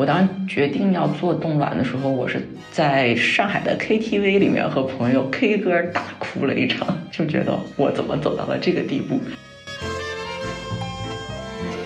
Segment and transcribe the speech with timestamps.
[0.00, 2.40] 我当时决定要做冻卵的时候，我是
[2.72, 9.20] 在上海的 KTV 里面和朋友 K 歌大哭了一场，就觉得我怎么走到了这个地步。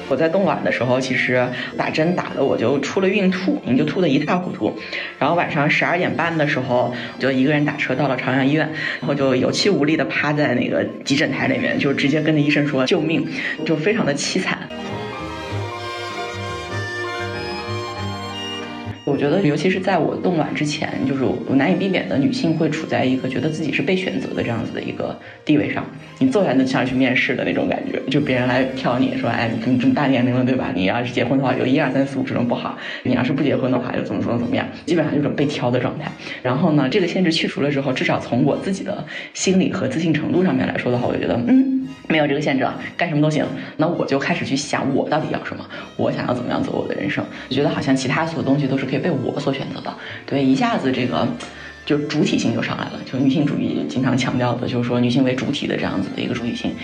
[0.09, 1.45] 我在冻卵的时候，其实
[1.77, 4.73] 打针打的我就出了孕吐，你就吐得一塌糊涂。
[5.19, 8.71] 然后晚上十二点半的时候，就一个人打车到了朝阳医院，
[9.01, 13.27] 然后就有气无力的趴在那个急诊台里面，就直接跟着医生说救命，
[13.67, 14.69] 就非常的凄惨。
[19.15, 25.87] 我觉得，尤其是在我冻卵之前，就是我难以避免的，女性会处在一个觉得自己是被选择的这样子的一个地位上。
[26.19, 30.73] 你坐下来就像去面试的那种感觉，就别人来挑你说，哎，你这么大年龄了，对吧？
[30.75, 34.67] 你要是结婚的话，有一二三四五这种不好；你要是不结婚的话，就怎么怎么怎么样。
[34.85, 36.11] 基本上就是被挑的状态。
[36.43, 41.84] 然后呢，这个限制去除了之后，至少从我自己的心理和自信程度上面来说的话，我就觉得，嗯。
[42.09, 43.45] 没有这个限制，干什么都行。
[43.77, 45.65] 那我就开始去想，我到底要什么？
[45.97, 47.25] 我想要怎么样走我的人生？
[47.49, 49.95] 我觉得好像其他所有东西都是可以被我所选择的。
[50.27, 51.27] 对，一下子这个
[51.87, 53.01] 就主体性就上来了。
[53.11, 56.75] 就女性主义经常强调的，就是说女性为主体的这样子的一个主体性。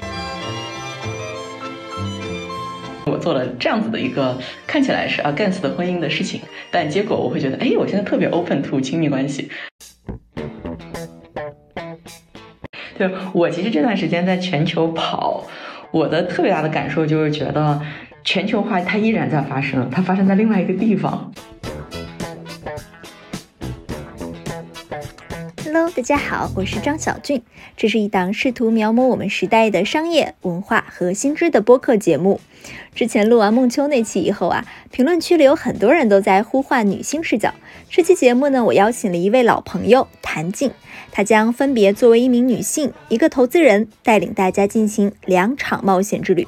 [3.07, 9.51] 我做了这样子的一个看起来是 against 婚姻的事情，但结果我会觉得，哎，我现在特别 open to 亲密关系。
[13.01, 15.43] 对我其实这段时间在全球跑，
[15.91, 17.81] 我的特别大的感受就是觉得
[18.23, 21.33] 全球化它依然在发生，它发生在另外一个地方。
[25.97, 27.43] 大家好，我是张小俊，
[27.77, 32.41] 这是一档试图描摹我们时代的商业文化和新知的播客节目。
[32.95, 37.53] 之前录完梦秋那期以后啊，评论区里有很多人都在呼唤女性视角。
[37.89, 40.71] 这期节目呢，我邀请了一位老朋友谭静。
[41.11, 46.47] 她将分别作为一名女性、一个投资人，带领大家进行两场冒险之旅。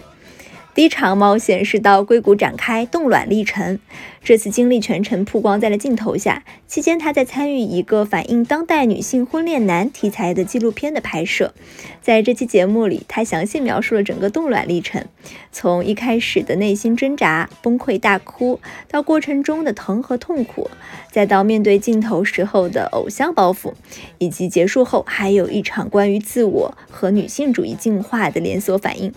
[0.74, 3.78] 第一场冒险是到硅谷展开冻卵历程，
[4.24, 6.44] 这次经历全程曝光在了镜头下。
[6.66, 11.52] 期间，他在参与一个反映当代女性婚恋难题材的纪录片的拍摄。
[12.00, 15.04] 在这期节目里，他详细描述了整个冻卵历程，
[15.52, 20.70] 从一开始的内心挣扎、崩溃大哭，到过程中的疼和痛苦，
[21.10, 23.74] 再到面对镜头时候的偶像包袱，
[24.16, 29.12] 以及结束后还有一场关于自我和女性主义进化的连锁反应。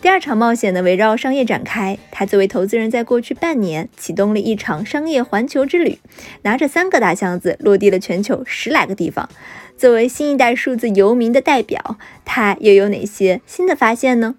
[0.00, 1.98] 第二场冒险呢，围绕商业展开。
[2.10, 5.98] 他作为投资人，在过去半年启动了一场商业环球之旅，
[6.42, 9.28] 拿着三个大箱子，落地了全球十来个地方。
[9.76, 14.36] 作为新一代数字游民的代表，他又有哪些新的发现呢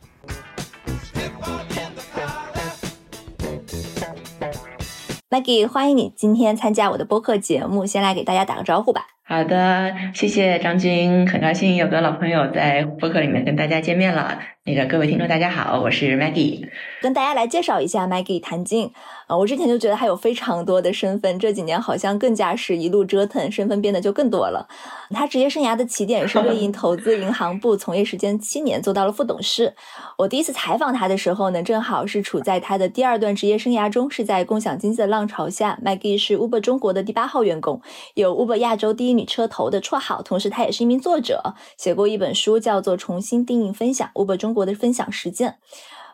[5.30, 9.08] ？Maggie，欢迎你今天参加我的播客节目，先来给大家打个招呼吧。
[9.24, 14.40] 好的，谢谢张军，很高兴有个老朋友在播客里面跟大家见面了。
[14.64, 16.70] 那个各位听众，大家好，我是 Maggie，
[17.02, 18.92] 跟大家来介绍一下 Maggie 谭静。
[19.26, 24.68] 啊，我之前就觉得她有非常多的身份，这几年好像更加是一路折腾，身份变得就更多了。
[25.10, 29.74] 她职业生涯的起点是瑞银投资银行部，从业时间七年，做到了副董事。
[30.20, 35.80] 我第一次采访她的时候呢，正好是处在她的第二段职业生涯中，是在共享经济的浪潮下。
[35.84, 37.82] Maggie 是 Uber 中国的第八号员工，
[38.14, 45.50] 有 Uber 亚洲第一女车头的绰号，同时她也是一名作者，写过一本书叫做《重新定义分享 Uber 中国的分享实践》。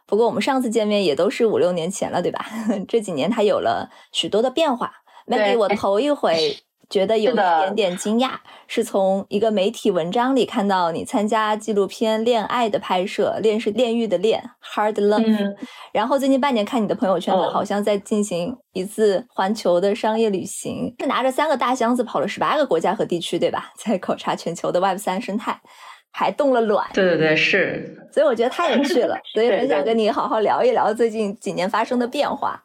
[0.06, 2.46] 不过我们上次见面也都是五六年前了，对吧？
[2.88, 4.92] 这几年他有了许多的变化。
[5.26, 6.58] Maggie，我头一回
[6.90, 14.42] 觉得有一点点惊讶，是从一个媒体文章里看到你参加纪录片《恋爱》的拍摄，恋是炼狱的恋
[14.74, 15.56] ，Hard Love。
[15.92, 23.74] 然后最近半年看你的朋友圈子，好像在进行一次环球的商业旅行，是拿着三个大箱子跑了十八个国家和地区，对吧？
[23.84, 25.60] 在考察全球的 Web 三生态。
[26.12, 32.64] 还冻了卵，对对对，是，所以我觉得他也去了，所以 很想跟你好好聊一聊最近几年发生的变化。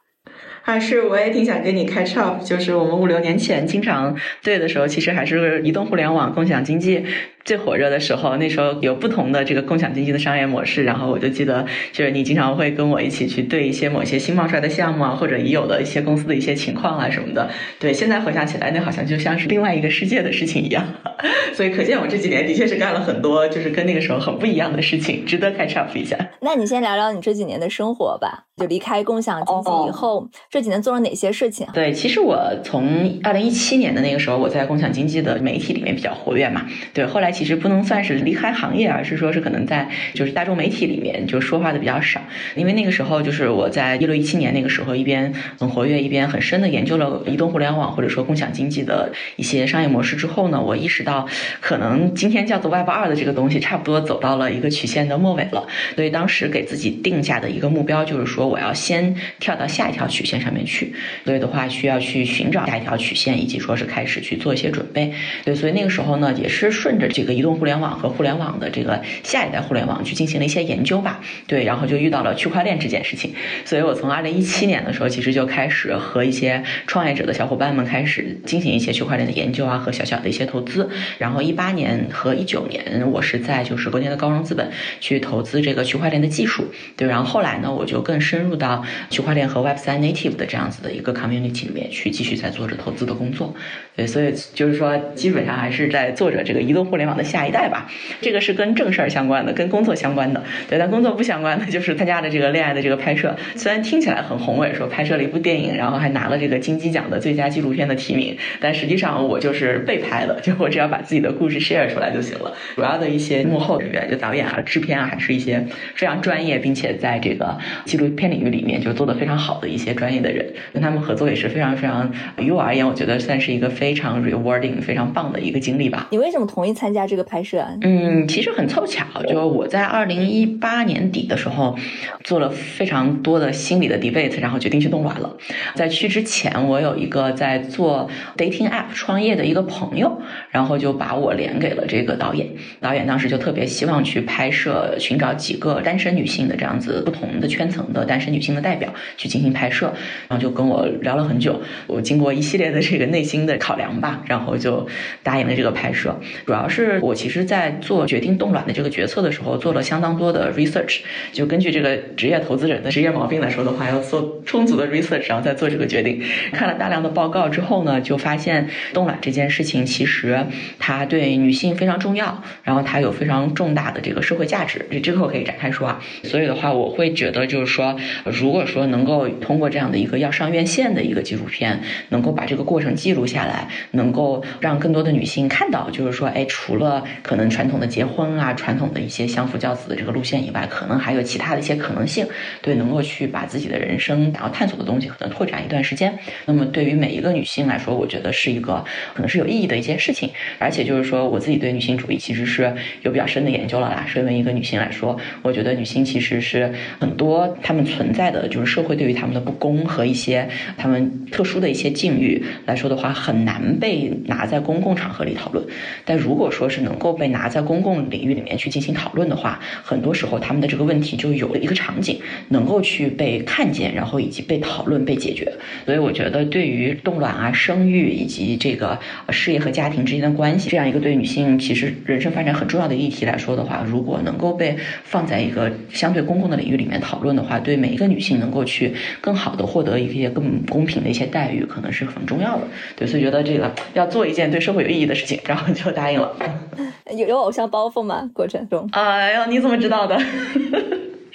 [0.63, 7.05] 还是我也挺想跟你开 up，就是我们五六年前经常对的时候，其实还是移动互联网、共享经济。
[7.45, 17.51] 最火热的时候，那时候有不同的这个共享经济的商业模式，然后我就记得，就是你经常会跟我一起去对一些某些新冒出来的项目啊，或者已有的一些公司的一些情况啊什么的。
[17.81, 20.87] 对，现在回想起来，那好像就像是另外一个世界的事情一样。
[21.53, 26.17] 所以可见我这几年的确是干了很多，就是跟那个时候很不一样的事情，值得开 up 一下。
[26.43, 31.67] 那你先聊聊你这几年的生活吧，就离开共享经济以后，这几年做了哪些事情？
[31.75, 36.67] 对，其实我从二零一七年的那个时候，我在共享经济的媒体里面比较活跃嘛。
[36.95, 37.33] 对，后来。
[37.33, 42.21] 其实不能算是离开行业，而是说是可能在就是大众媒体里面就说话的比较少，
[42.55, 51.13] 因为那个时候就是我在一六一七年那个时候一边很活跃，一边很深的研究了移动互联网或者说共享经济的一些商业模式之后呢，我意识到。
[51.13, 51.27] 到，
[51.61, 55.67] 可能今天叫做 Web 二的这个东西，差不多走到了一个曲线的末尾了。
[55.95, 60.93] 所以当时给自己定下的一个目标就是说，我要先跳到下一条曲线上面去。
[61.25, 65.13] 所以的话，需要去寻找下一条曲线，以及说是开始去做一些准备。
[65.45, 71.21] 对，所以那个时候呢，也是顺着这个移动互联网和互联网的这个下一代互联网去进行了一些研究吧。
[71.47, 73.33] 对，然后就遇到了区块链这件事情。
[73.65, 80.89] 所以我从二零一七年的时候，其实就开始和一些创业者的小伙伴们开始进行一些区块链的研究啊，和小小的一些投资。
[81.19, 84.71] 然后一八年和一九年，我是在就是国内的高融资本
[85.01, 86.67] 去投资这个区块链的技术。
[86.97, 93.55] 对，然后后来呢，我就更是深入到区块链和 Web 三 Native 的这样子的一个 community 里面去，继续在做着投资的工作。
[93.95, 97.91] 对，所以就是说，基本上还是在做着这个移动互联网的下一代吧。
[98.23, 100.43] 这个是跟正事儿相关的，跟工作相关的。
[100.69, 103.37] 对，但工作不相关的，就是参加的这个恋爱的这个拍摄。
[103.55, 112.55] 虽然听起来很宏伟，说拍摄了一部电影，然后还拿了这个金鸡奖的最佳纪录片的提名，但实际上我就是被拍的，就我只要把自己的故事 share 出来就行了。
[112.75, 115.63] 主要的一些幕后人员，就导演啊、制片啊，还是一些
[115.95, 126.07] 非常专业，并且在这个纪录片领域里面就做得非常好的一些专业的人，跟他们合作也是非常非常，于我而言，我觉得算是一个非常 rewarding、非常棒的一个经历吧。
[126.13, 127.59] 你为什么同意参加这个拍摄？
[127.59, 131.77] 啊嗯，其实很凑巧，就我在二零一八年底的时候
[132.23, 135.37] 做了非常多的心理的 debate，然后决定去冻卵了。
[135.75, 142.47] 在去之前，我有一个在做 dating app 创业的一个朋友，然后就把我连给了这个导演。
[142.79, 149.93] 导演当时就特别希望去拍摄，寻找几个单身女性的这样子不同的圈层的单身女性的代表去进行拍摄，
[150.29, 151.61] 然后就跟我聊了很久。
[151.89, 154.87] 我经过一系列的这个内心的考考量吧，然后就
[155.23, 156.15] 答应了这个拍摄。
[156.45, 161.01] 主要是我其实，在做决定冻卵的这个决策的时候，做了相当多的 research。
[161.33, 166.23] 就根据这个职业投资人的职业毛病来说的话，要做充足的 research，然后再做这个决定。
[166.53, 170.45] 看了大量的报告之后呢，就发现冻卵这件事情其实
[170.79, 174.85] 它对女性非常重要，然后它有非常重大的这个社会价值。
[174.91, 176.03] 这之后可以展开说啊。
[176.25, 177.97] 所以的话，我会觉得就是说，
[178.27, 181.81] 如果说能够通过这样的一个要上院线的一个纪录片，
[182.11, 183.62] 能够把这个过程记录下来，
[183.93, 192.27] 能够让更多的女性看到，就是说，哎，除了可能传统的结婚啊、传统的一些相夫教子的这个路线以外，可能还有其他的一些可能性，
[192.61, 196.17] 对，能够去把自己的人生然后探索的东西可能拓展一段时间。
[196.47, 200.31] 那么对于每一个女性来说，我觉得是一个可能是有意义的一件事情。
[200.59, 202.73] 而且就是说，我自己对女性主义其实是
[203.03, 204.05] 有比较深的研究了啦。
[204.07, 215.65] 身为一个女性来说，我觉得女性其实是很多她们存在的就是社会对于她们的不公和一些她们特殊的一些境遇来说的话，很难难被拿在公共场合里讨论。
[216.05, 225.53] 但如果说是能够被拿在公共领域里面去进行讨论的话，很多时候他们的这个问题就有了一个场景能够去被看见，然后以及被讨论、被解决。
[225.85, 228.99] 所以我觉得，对于冻卵啊、生育以及这个
[229.31, 242.67] 事业和家庭之间的关系，这样一个对女性其实人生发展很重要的议题来说的话，如果能够被放在一个相对公共的领域里面讨论的话，对每一个女性能够去更好的获得一些更公平的一些待遇，可能是很重要的。
[242.97, 246.35] 对，所以觉得这个要做一件对社会有意义的事情，然后就答应了。
[247.17, 248.31] 有有偶像包袱吗？
[248.33, 248.89] 过程中？
[248.93, 250.19] 哎呀，你怎么知道的？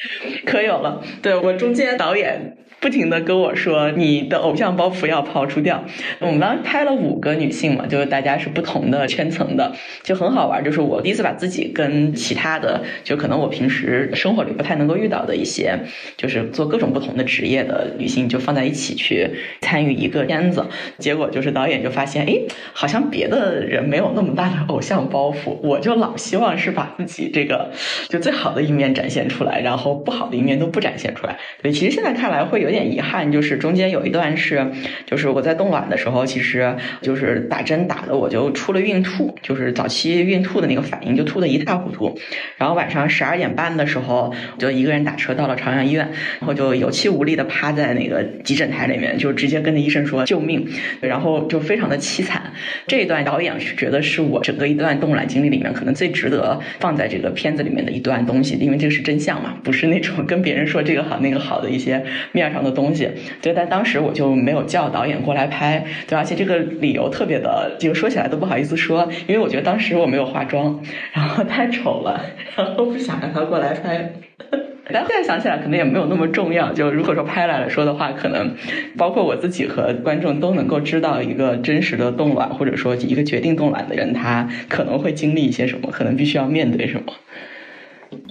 [0.46, 1.02] 可有了。
[1.22, 2.58] 对我中间导演。
[2.80, 5.84] 不停的跟我说，你的偶像包袱要抛出掉。
[6.20, 9.74] 我们当时拍了五个女性嘛，就是大家是不同的圈层的，
[10.04, 10.64] 就很好玩。
[10.64, 15.76] 就是我第一次把自己跟其他的，就可能我平时生活里不太能够遇到的一些，
[16.18, 19.28] 就是做各种不同的职业的女性，就放在一起去
[19.62, 20.64] 参与一个片子。
[21.00, 22.34] 结果就是导演就发现，哎，
[22.74, 27.72] 好像别的人没有那么大的偶像包袱，我就老希望是把自己这个
[28.08, 31.38] 就最好的一面展现出来，然后不好的一面都不展现出来。
[31.62, 32.68] 对，其实现在看来会有。
[32.68, 34.68] 点遗憾，就是中间有一段是，
[35.06, 42.20] 就是我在冻卵的时候，其实就是打针打的，我就出了孕吐，就是早期孕吐的那个反应，就吐的一塌糊涂。
[42.58, 50.68] 然后晚上十二点半的时候，就一个人打车到了朝阳医院，然后就有气无力的趴在那个急诊台里面，就直接跟着医生说救命，
[51.00, 52.52] 然后就非常的凄惨。
[52.86, 62.04] 这一段导演是觉得是我整个一段冻卵经历里面可能最值得放在这个片子里面的一段东西，因为这个是真相嘛，不是是那种跟别人说这个好那个好的一些
[62.34, 62.58] 面上。
[62.58, 63.08] 的东西，
[63.40, 70.82] 对，但当时我就没有叫导演过来拍，对，而且这个理由特别的，就说起来都不好意思说，因为我觉得当时我没有化妆，
[71.14, 72.20] 然后太丑了，
[72.56, 74.12] 然后不想让他过来拍。
[74.92, 76.74] 但现在想起来，可能也没有那么重要。
[76.74, 78.56] 就如果说拍来了说的话，可能
[78.98, 87.14] 包括我自己和观众都能够知道一个真实的冻卵，或者说一个决定冻卵的人，他可能会经历一些什么，可能必须要面对什么。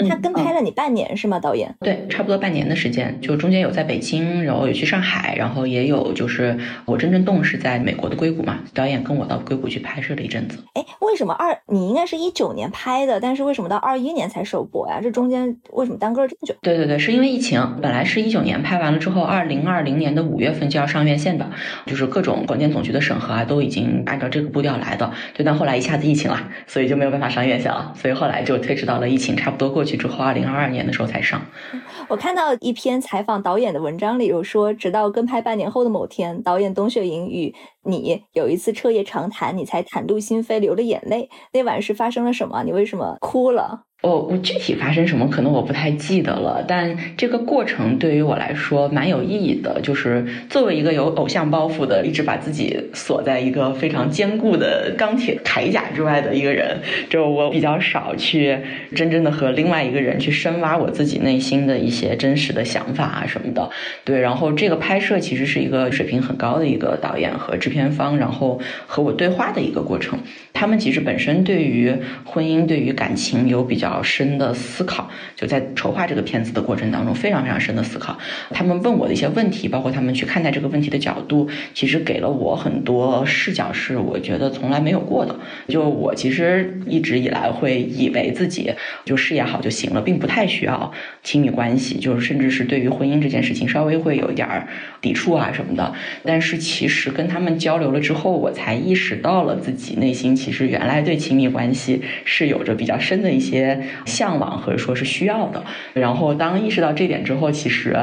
[0.09, 1.39] 他跟拍了你半年是吗？
[1.39, 1.75] 导演？
[1.81, 10.59] 对，差不多半年的时间，就中间有在北京，然后有去上海，然后也有就是我真正动是在美国的硅谷嘛，导演跟我到硅谷去拍摄了一阵子。
[10.75, 15.01] 哎，为什么二你应该是一九年拍的，但是为什么到二一年才首播呀？
[15.03, 16.55] 这中间为什么耽搁了这么久？
[16.63, 21.51] 对对对，是因为疫情，本来是一九年拍完了之后，二零二零年的五月份就要上院线的，
[21.87, 25.13] 就是各种广电总局的审核啊，都已经按照这个步调来的。
[25.35, 31.41] 对，但后来一下子疫情了，所以就没有办法上院线了，所以后来就推迟到了疫情差不多过去之后，二零二二年的时候才上。
[32.09, 41.29] 我看到一篇采访导演的文章里有说，直到跟拍半年后的某天，导演董雪莹与你有一次彻夜长谈，你才袒露心扉，流了眼泪。
[41.53, 42.63] 那晚是发生了什么？
[42.65, 43.83] 你为什么哭了？
[44.07, 49.81] 我我具体发生什么，可能我不太记得了，但这个过程对于我来说蛮有意义的。
[49.83, 56.79] 就是作为一个有偶像包袱的，一直把自己锁在一个非常坚固的钢铁铠甲之外的一个人，
[57.11, 58.57] 就我比较少去
[58.95, 63.69] 真正的和另外一个人去深挖我自己内心的一些真实的想法啊什么的。
[64.05, 70.19] 对，然后这个拍摄其实是一个水平很高的一个导演和制片方，然后和我对话的一个过程。
[70.53, 71.93] 他们其实本身对于
[72.25, 78.19] 婚姻、对于感情有比较较深的思考，就在筹划这个片子的过程当中，非常非常深的思考。
[78.51, 85.35] 他们问我的一些问题，包括他们去看待这个问题的角度，其实给了我很多视角，是我觉得从来没有过的。
[85.69, 88.71] 就我其实一直以来会以为自己
[89.07, 94.67] 就事业好就行了，并不太需要亲密关系，就是甚至是对于婚姻这件事情稍微会有一点
[95.01, 95.95] 抵触啊什么的。
[96.23, 100.37] 但是其实跟他们交流了之后，我才意识到了自己内心。
[100.37, 105.63] 其实原来对亲密关系是有着比较深的一些向往，或者说是需要的。
[105.95, 107.97] 然后当意识到这点之后，其实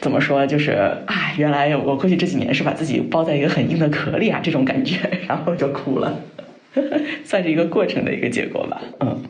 [0.00, 0.72] 怎么说，就是
[1.06, 6.18] 啊，原来我过去这几年是把自己包在一个很硬的壳里啊，这种感觉，然后就哭了，
[7.24, 8.80] 算是一个过程的一个结果吧。
[9.00, 9.22] 嗯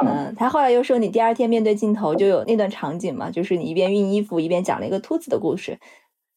[0.00, 5.78] 嗯，他后来又说，你第二天面对镜头就有那段场景嘛，就是你一边熨衣服一边讲了一个兔子的故事。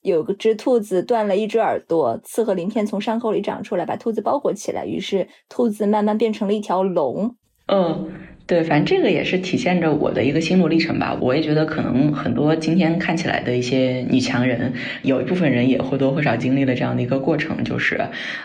[0.03, 7.35] 有个只兔子断了一只耳朵，刺和鳞片从伤口里长出来，把兔子包裹起来，于是兔子慢慢变成了一条龙。
[7.65, 8.09] 嗯。
[8.47, 11.13] 对，反正这个也是体现着我的一个心路历程吧。
[11.19, 14.71] 我也觉得可能很多今天看起来的一些女强人，
[15.03, 17.97] 有一部分人也或多或少经历了这样的一个过程，就是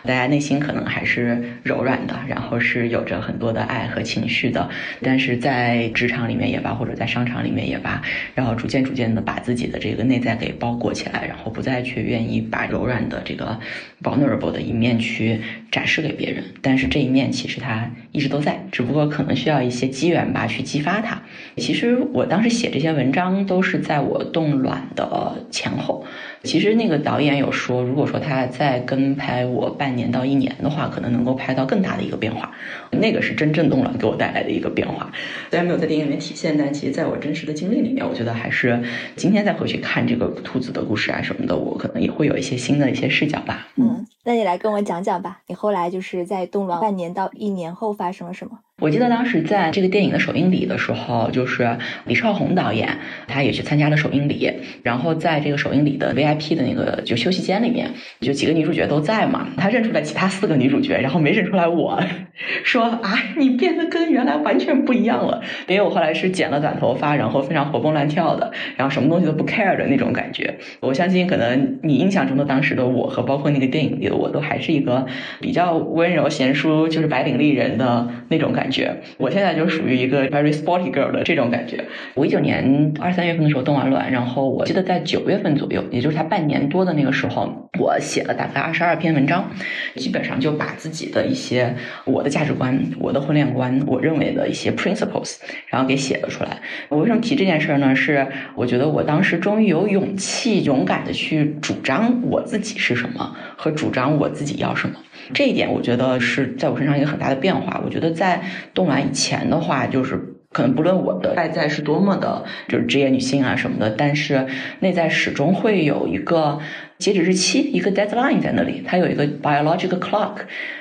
[0.02, 4.68] 大家内心可能还是柔软的，然后是有着很多的爱和情绪的。
[5.00, 8.02] 但是在职场里面也罢，或者在商场里面也罢，
[8.34, 13.56] 然后逐渐逐渐的把自己的这个内在给包裹起来，然后不再去愿意把柔软的这个
[14.02, 15.38] vulnerable 的一面去
[15.70, 16.42] 展示给别人。
[16.60, 19.91] 但是这一面其实它一直都在，只不过可能需要一些。
[19.92, 21.22] 机缘吧，去激发它。
[21.56, 26.04] 其实我当时写这些文章都是在我冻卵的前后。
[26.42, 32.50] 其实那个导演有说，如果说他再跟拍我半年到一年的话，可能能够拍到更大的一个变化。
[32.90, 35.12] 那个是真正冻卵给我带来的一个变化，
[35.50, 38.82] 虽然没有在电影里面体现，但其实在我真实的经历里面，我觉得还是
[39.14, 43.68] 今天再回去看这个兔子的故事啊什么的，我可能也会有一些新的一些视角吧。
[43.76, 48.58] 嗯，那你来跟我讲讲吧，你后来就是在冻卵半年到一年后发生了什么？
[48.82, 52.98] 我记得当时在这个电影的首映礼的时候，就是李少红导演，
[53.28, 54.52] 他也去参加了首映礼。
[54.82, 57.88] 然后在这个首映礼的 VIP 的那个就休息间里面，
[58.20, 59.46] 就几个女主角都在嘛。
[59.56, 62.02] 他认出来其他四个女主角，然后没认出来我，
[62.64, 65.40] 说啊，你变得跟原来完全不一样了。
[65.68, 70.58] 因为我后来是剪了短头发，然后非常活蹦乱跳的，然后什么东西都不 care 的那种感觉。
[70.80, 75.06] 我相信可能你印象中的当时的我和包括那个电影里的我都还是一个
[75.40, 78.71] 比较温柔贤淑，就是白领丽人的那种感觉。
[78.72, 81.84] 觉，我现在就属于一个 very sporty girl 的这种感觉。
[82.14, 89.50] 我一九年二三月份的时候冻完卵，然后我记得在九月份左右，也就是他半年多的那个时候，我写了大概二十二篇文章，
[89.96, 95.36] 基本上就把自己的一些我的价值观、我的婚恋观、我认为的一些 principles，
[95.68, 96.58] 然后给写了出来。
[96.88, 97.94] 我为什么提这件事儿呢？
[97.94, 104.96] 是我觉得我当时终于有勇气、勇敢的去主张我自己是什么，和主张我自己要什么。
[105.32, 107.80] 这一点我觉得是在我身上一个很大的变化。
[107.84, 108.42] 我觉得在
[108.74, 114.48] 冻卵以前的话，就是可能不论我的外在是多么的，就是职业女性啊什么的，但是
[114.80, 116.58] 内在始终会有一个
[116.98, 120.38] 截止日期，一个 deadline 在那里，它有一个 biological clock。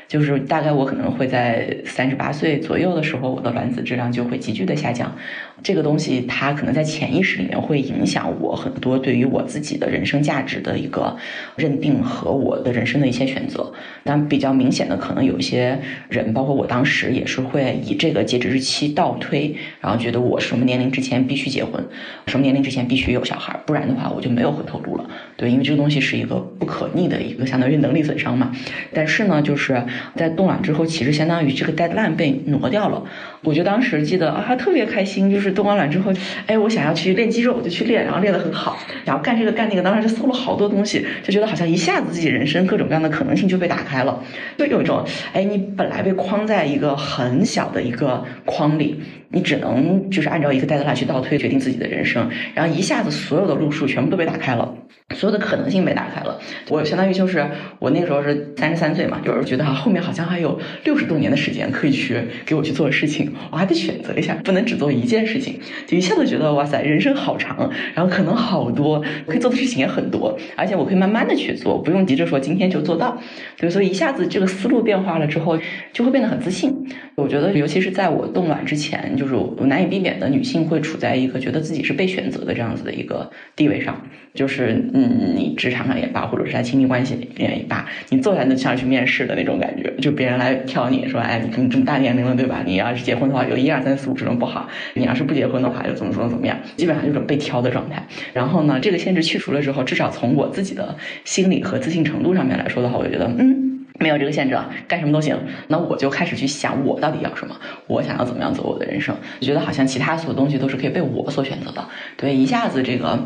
[0.08, 5.16] 就是大概我可能会在三十八岁左右的时候，我的卵子质量就会急剧的下降。
[5.64, 11.16] 这个东西它可能在潜意识里面会影响我很多对于我自己的人生价值的一个
[11.56, 13.72] 认定和我的人生的一些选择。
[14.04, 21.84] 但比较明显的，可能有一些人，包括我当时也是会以这个截止日期倒推，然后觉得我什么年龄之前必须结婚，
[22.26, 25.08] 什么年龄之前必须有小孩，不然的话我就没有回头路了。
[25.38, 28.52] 对，因为这个东西是一个不可逆的一个相当于能力损伤嘛。
[28.94, 29.84] 但是呢，就是
[30.16, 33.04] 在冻卵之后，其实相当于这个 deadline 被挪掉了。
[33.44, 36.12] 我就当时记得啊，特别开心，就是动完卵之后，
[36.48, 44.24] 哎，我想要去练肌肉，我就去练，然后练得很好，然后干这个干那个，当时就搜了好多东西，就觉得好像一下子自己人生各种各样的可能性就被打开了，
[44.58, 49.02] 就有一种，哎，你本来被框在一个很小的一个框里。
[49.34, 54.76] 你只能就是按照一个 deadline 去倒推决定自己的人生，然后一下子所有的路数全部都被打开了，
[55.16, 56.38] 所有的可能性被打开了。
[56.68, 65.41] 我相当于就是我那个时候是三十三岁嘛，就是觉得哈后面好像还有六十多年的时间可以去给我去做事情，我还得选择一下，不能只做一件事情。
[65.88, 73.18] 就一下子觉得哇塞，人生好长，然后可能好多可以做的事情也很多，而且我可以慢慢的去做，不用急着说今天就做到。
[73.58, 75.58] 对，所以一下子这个思路变化了之后，
[75.94, 76.74] 就会变得很自信。
[77.16, 78.92] 我觉得尤其是在我冻卵之前。
[79.18, 84.02] 就是我难以避免的，女性会处在一个觉得自己是被选择的这样子的一个地位上，
[84.34, 92.64] 就是嗯，你职场上也罢，或者是在亲密关系里面也罢，你坐在那像去面试的那种感觉，就别人来挑你说，哎，你这么大年龄了，对吧？
[92.66, 96.58] 你要是结婚的话，有一二三四五这种不好；你要是不不结婚的话，又怎么怎么怎么样？
[96.76, 98.06] 基本上就是被挑的状态。
[98.34, 103.70] 然后呢，这个限制去除了之后，至少从我自己的心理和自信程度上面来说的话，我觉得嗯。
[104.00, 105.38] 没有这个限制了，干什么都行。
[105.68, 107.56] 那我就开始去想，我到底要什么？
[107.86, 109.16] 我想要怎么样走我的人生？
[109.40, 111.88] 就觉得好像其他所有东西都是可以被我所选择的。
[112.18, 113.20] 对，一下子这个。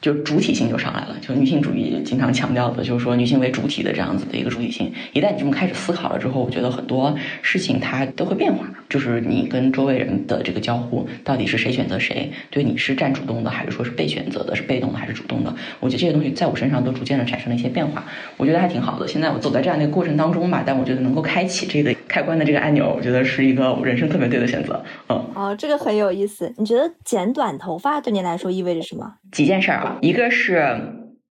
[0.00, 4.92] 就主体性就上来了，就女性主义经常强调的，就是说女性为主体的这样子的一个主体性。
[5.12, 8.66] 一旦你这么开始思考了之后，我觉得很多事情它都会变化。
[8.88, 12.30] 就是你跟周围人的这个交互，到底是谁选择谁？
[12.50, 14.54] 对，你是占主动的，还是说是被选择的？
[14.54, 15.52] 是被动的还是主动的？
[15.80, 18.04] 我觉得这些东西在我身上都逐渐的产生了一些变化，
[18.36, 19.08] 我觉得还挺好的。
[19.08, 24.80] 现在我走在这样的一个过程当中吧，但我觉得能够开启这个开关的这个按钮，我觉得是一个人生特别对的选择。
[25.08, 26.52] 嗯，哦，这个很有意思。
[26.56, 29.14] 你觉得剪短头发对你来说意味着什么？
[29.32, 30.76] 几件事儿一个是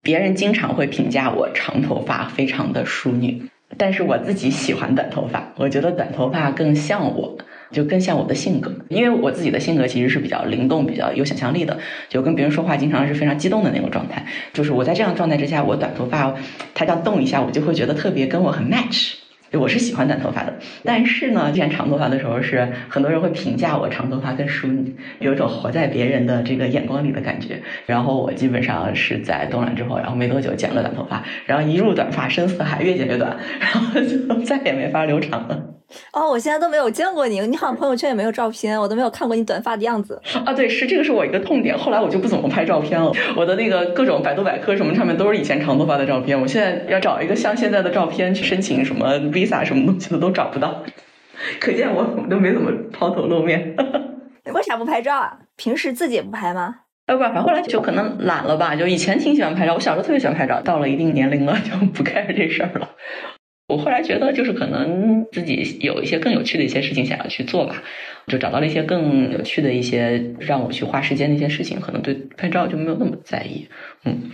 [0.02, 3.42] 别人经常会评价我长头发非常的淑女，
[3.76, 7.36] 但是我自己喜欢短头发，我觉得短头发更像我，
[7.70, 11.78] 就更像我的性格，因为我自己的性格其实是比较灵动、比较有想象力的，
[12.08, 16.34] 就跟别人说话经常是非常激动的那种状态，就是我在这样状态之下，我短头发
[16.74, 19.19] 它这样动一下，我就会觉得特别跟我很 match。
[19.58, 20.54] 我是喜欢短头发的，
[20.84, 27.60] 但是呢，剪长头发的时候是很多人会评价我长头发更淑女，有一种活在别人的这个眼光里的感觉。
[27.86, 35.79] 然后我基本上是在冻卵之后，然后没多久剪了短头发，然后一入短发深似海，越剪越短，然后就 再也没法留长了。
[36.12, 40.20] 哦，我现在都没有见过你，你好像朋友圈也没有照片，我都没有看过你短发的样子。
[40.46, 43.12] 啊，对，是这个是我一个痛点，后来我就不怎么拍照片了。
[43.36, 50.82] 我的那个各种百度百科什么上面都是以前长头发的照片，我现在要找一个像现在的照片去申请什么 visa 什么东西的都找不到，
[51.60, 53.74] 可见我都没怎么抛头露面。
[54.44, 55.38] 你为啥不拍照啊？
[55.56, 56.76] 平时自己也不拍吗？
[57.06, 58.76] 哎不，反正后来就可能懒了吧。
[58.76, 62.88] 就以前挺喜欢拍照，我小时候特别喜欢拍照，到了一定年龄了就不 care 这事儿了。
[63.70, 67.82] 我后来觉得，就是可能自己有一些更有趣的一些事情想要去做吧，
[68.26, 73.68] 就找到了一些更有趣的一些让我去花时间的一些事情，可能对拍照就没有那么在意。
[74.04, 74.30] 嗯，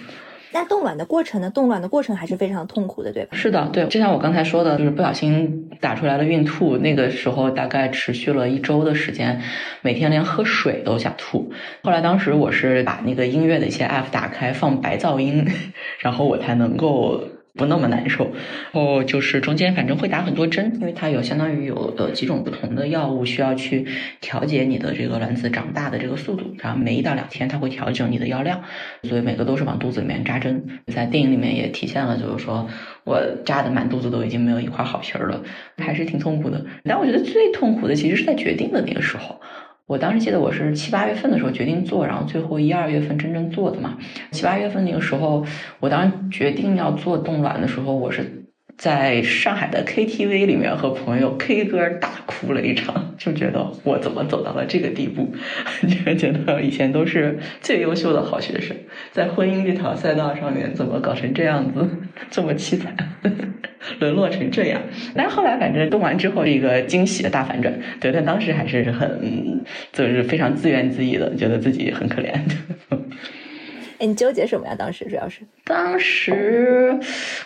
[0.52, 1.50] 那冻卵的过程呢？
[1.50, 3.36] 冻卵的过程还是非常痛苦的，对吧？
[3.36, 9.42] 是的，对，就像我刚才说的，就是不小心打出来了孕吐，那个时候大概持续了一周的时间，
[9.82, 11.52] 每天连喝水都想吐。
[11.82, 15.46] 后来当时我是把那个音乐的一些 app 打开放白噪音，
[16.00, 17.22] 然后我才能够。
[17.56, 18.32] 不那么难受，
[18.72, 23.86] 哦，就是中间反正会打很多针，因为它有相当于有的几种不同的药物需要去
[24.20, 28.62] 调节你的这个卵子长大的这个速度，然后每一到两天它会调整你的药量，
[29.02, 30.66] 所以每个都是往肚子里面扎针。
[30.86, 32.68] 在电影里面也体现了，就是说
[33.04, 35.42] 我扎的满肚子都已经没有一块好皮儿了，
[35.78, 36.64] 还是挺痛苦的。
[36.84, 39.40] 但我觉得最痛苦的其实是在决定的那个时候。
[39.86, 43.96] 我当时记得我是七八月份的时候决定做，然后最后一二月份真正做的嘛。
[44.32, 45.46] 七八月份那个时候，
[45.80, 48.42] 我当时决定要做冻卵的时候，我是。
[48.78, 55.34] 在上海的 KTV 里面和朋友 K 歌大哭了一场，就觉得我怎么走到了这个地步？
[55.88, 58.76] 就觉得以前都是最优秀的好学生，
[59.12, 61.88] 在婚姻这条赛道上面怎么搞成这样子，
[62.30, 62.94] 这么凄惨，
[64.00, 64.80] 沦落成这样？
[65.14, 72.32] 但后来反正动完之后是一个惊喜的大反转，对，但当时还是很就是非常自怨自艾的，觉得自己很可怜。
[73.98, 74.74] 哎，你纠结什么呀？
[74.78, 76.98] 当时主要是当时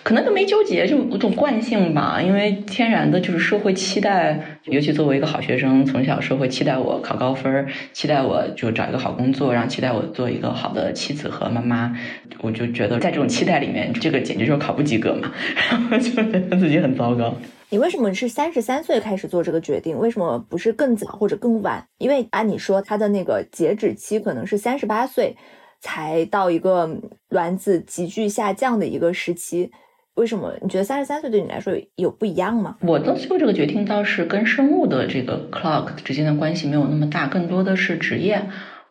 [0.02, 2.20] 可能都没纠结，就有种惯性吧。
[2.20, 11.96] 因为天然的就是社会期待，尤其作为一个好学生，从小社会期待我考高分，期待我就找一个好工作，然后期待我做一个好的妻子和妈妈。
[12.42, 15.30] 我就觉得在这种期待里面，这个简直就是考不及格嘛，
[15.70, 17.34] 然后就觉得自己很糟糕。
[17.68, 19.96] 你为什么是三十三岁开始做这个决定？
[19.96, 21.86] 为什么不是更早或者更晚？
[21.98, 25.36] 因为按你说，他的那个截止期可能是三十八岁。
[25.80, 26.88] 才到一个
[27.28, 29.70] 卵子急剧下降的一个时期。
[30.14, 32.76] 为什么你觉得三十三岁对你来说有不一样吗？
[32.82, 38.42] 我当时做这个决定倒是跟生物的这个 clock 之间的关系没有那么大，更多的是职业。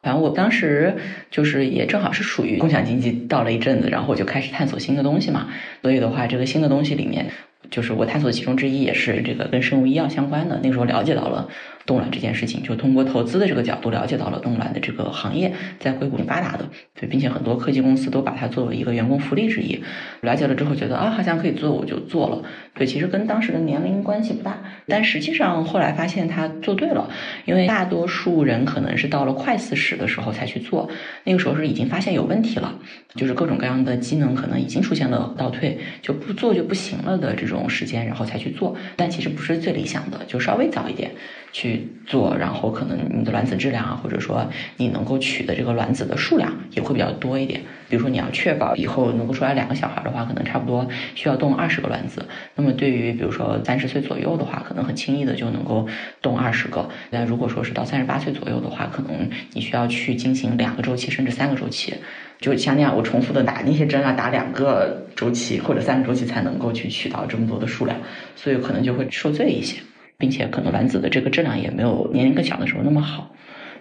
[0.01, 0.95] 反正我当时
[1.29, 5.49] 就是也正好是属于共享经济到了一阵子，然后我就开始探索新的东西嘛。
[5.81, 7.29] 所以的话，这个新的东西里面，
[7.69, 10.57] 就是我探索其中之一也是这个跟生物医药相关的。
[10.63, 11.49] 那时候了解到了。
[11.89, 19.81] 动卵这件事情，就通过投资的这个角度了解到了动卵的这个行业在硅谷挺发达的，对，并且很多科技公司都把它作为一个员工福利之一。
[20.21, 22.43] 了解了之后，觉得啊，好像可以做，我就做了。
[22.75, 27.09] 对，其实跟当时的年龄关系不大，但实际上后来发现他做对了，
[27.45, 30.87] 因为大多数人可能是到了快四十的时候才去做，
[31.23, 32.77] 那个时候是已经发现有问题了，
[33.15, 38.75] 就是各种各样的机能可能已经出现了倒退，就不做就不行了的这种时间，然后才去做。
[38.95, 41.09] 但其实不是最理想的，就稍微早一点。
[41.51, 47.61] 去做，然后可能你的卵子质量啊，或者说你能够取的这个卵子的数量也会比较多一点。
[47.89, 52.23] 比如说你要确保以后能够出来两个小孩的话，可能差不多需要冻二十个卵子。
[52.55, 55.87] 那么对于比如说三十岁左右的话，可能很轻易的就能够
[56.21, 56.87] 冻二十个。
[57.09, 61.95] 但如果说是到三十八岁左右的话，可能你需要去进行两个周期甚至三个周期。
[62.39, 67.97] 就像那样，我重复的打那些针啊，打两个周期或者三个周期才能够去取到这么多的数量，
[68.35, 69.77] 所以可能就会受罪一些。
[70.19, 73.31] 并且可能卵子的这个质量也没有年龄更小的时候那么好，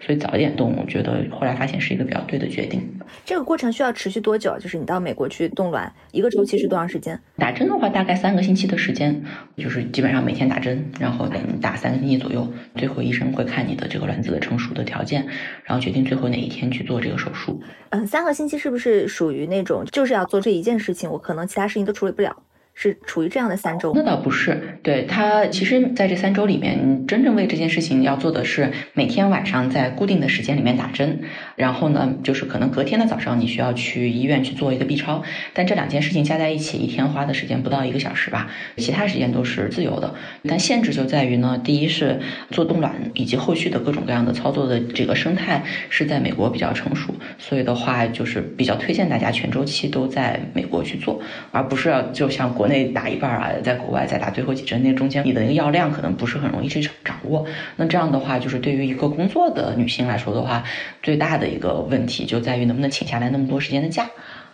[0.00, 2.80] 所以早一点动，我觉得后来发现是一个比较对的决定。
[3.24, 4.56] 这个过程需要持续多久？
[4.60, 7.18] 就是你到美国去冻卵，一个周期是多长时间？
[7.38, 9.20] 打针的话，大概三个星期的时间，
[9.56, 12.46] 就是基本上每天打针，然后等打三个星期左右，
[12.76, 15.26] 最后医生会看你的这个卵子的成熟的条件，
[15.64, 17.60] 然后决定最后哪一天去做这个手术。
[17.90, 22.36] 嗯，三个星期是不是属于那种就是要做这一件事情，我可能其他事情都处理不了？
[22.80, 24.78] 是处于这样的三周，那倒不是。
[24.84, 31.18] 对他，其实在这三周里面，真正为这件事情要做的是每天晚上在固定的时间里面打针，
[31.56, 40.14] 然后呢，就是可能隔天的早上你需要去医院去做一个 B 超，但这两件事情加在一起，一天花的时间不到一个小时吧，其他时间都是自由的。
[40.44, 42.20] 但限制就在于呢，第一是
[42.52, 52.67] 做冻卵以及后续的各种各样的操作的这个生态是在美国比较成熟，所以的话就是比较推荐大家全周期都在美国去做，而不是要就像国。
[52.68, 57.44] 那打一半啊，在国外再打最后几针，那中间你的那个药量可能不是很容易去掌握。
[57.76, 60.62] 那这样的话，就是对于一个工作的女性来说的话，
[61.02, 64.08] 最大的一个问题就在于能不能请下来那么多时间的假。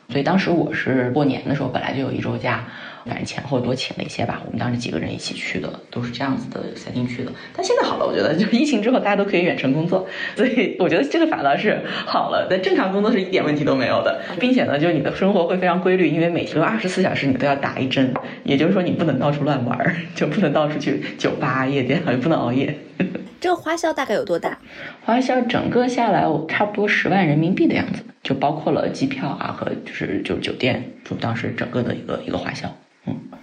[0.09, 2.64] 所以当时我是过年的时候，本来就有一周假。
[3.06, 7.30] 反正前后多请了一些吧，我们当时几个人一起去的，都是这样子的赛定去的。
[7.54, 12.46] 但现在好了，我觉得就疫情之后大家都可以远程工作，所以我觉得这个反倒是好了。
[12.48, 18.12] 在正常工作是一点问题都没有的，并且呢，就你的生活会非常规律，因为每天二十四小时你都要打一针，
[18.44, 22.74] 也就是说你不能到处乱玩，就不能到处去酒吧、夜店，也不能熬夜。
[23.40, 24.58] 这个花销大概有多大？
[25.04, 32.74] 花销整个下来，我差不多十万人民币的样子，就包括了机票啊和就是就酒店，就当时整个的一个一个花销。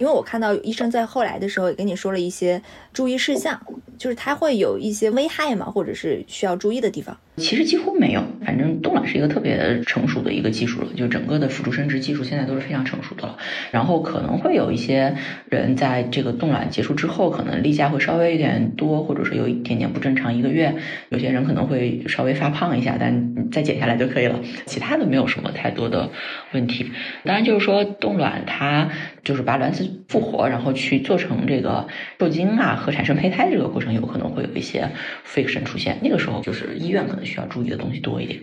[0.02, 2.60] 因为我看到医生在后来的时候也跟你说了一些
[2.92, 3.60] 注意事项，
[3.96, 7.16] 就是它会有一些危害嘛，或者是需要注意的地方。
[7.36, 13.38] 其实几乎没有，反正冻卵是一个特别成熟的一个技术了，就整个的辅助生殖技术现在都是非常成熟的了。
[13.70, 15.16] 然后可能会有一些
[15.48, 20.74] 人在这个冻卵结束之后，可能例假会稍微有点多，或者是有一点点不正常，一个月
[21.10, 24.38] 有些人可能会稍微发胖一下，但再减下来就可以了。
[24.66, 26.10] 其他的没有什么太多的
[26.52, 26.92] 问题。
[27.24, 28.90] 当然就是说冻卵它
[29.24, 31.88] 就是把卵子复活，然后去做成这个
[32.20, 34.90] 受精啊和产生胚胎这个过程，有可能会有一些
[35.26, 37.22] friction 出现，那个时候就是医院可能。
[37.32, 38.40] 需要注意的东西多一点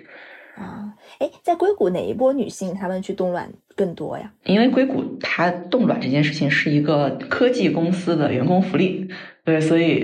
[0.55, 0.95] 啊！
[1.19, 4.29] 哎，在硅谷哪一波女性她们去冻卵更多呀？
[4.43, 9.07] 因为硅谷它冻卵这件事情是一个科技公司的员工福利。
[9.45, 9.99] 对，所以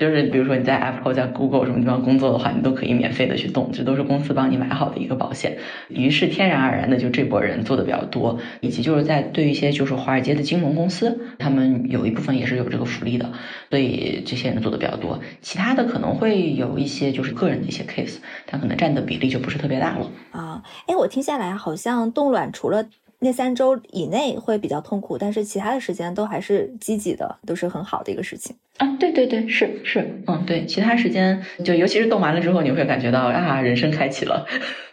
[0.00, 5.58] 就是比如说你在 Apple、在 Google 什么地方工作的话，你都可以免费的去冻，这都是公司帮你买好的一个保险。
[5.88, 13.30] 于是天然而然的就这波人做的比较多，以及就是在对一些就是华尔街的金融公司，他们有一部分也是有这个福利的，
[13.68, 15.20] 所以这些人做的比较多。
[15.40, 20.62] 其他的可能会有一些就是个人的一些 case，它可能占的比例就不是特别大了啊。
[20.88, 22.84] 哎，我听下来好像冻卵除了
[23.20, 28.56] 那三周以内会比较痛苦，但是其他的时间都还是积极的，都是很好的一个事情。
[28.78, 34.46] 啊，对对对，是是，嗯，对，其他时间就尤其是动完了之后，你会感觉到啊，人生开启了，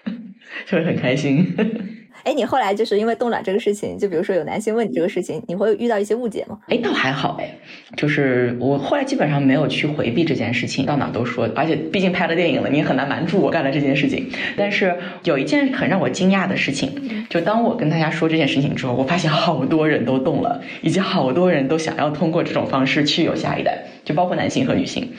[0.68, 1.56] 就会很开心。
[2.28, 6.58] 哎，你后来就是因为冻卵这个事情，就比如说有男性问你这个事情，你会遇到一些误解吗？
[6.68, 7.50] 哎，倒还好哎，
[7.96, 14.30] 就是我后来基本上没有去回避这件事情，到哪都说，而且毕竟拍了电影了，你也很难瞒住我干了这件事情。
[14.58, 23.86] 但是有一件很让我惊讶的事情，就当我跟大家说这件事情之后，我发现好多人都动了，以及好多人都想要通过这种方式去有下一代。
[24.04, 25.12] 就包括男性和女性。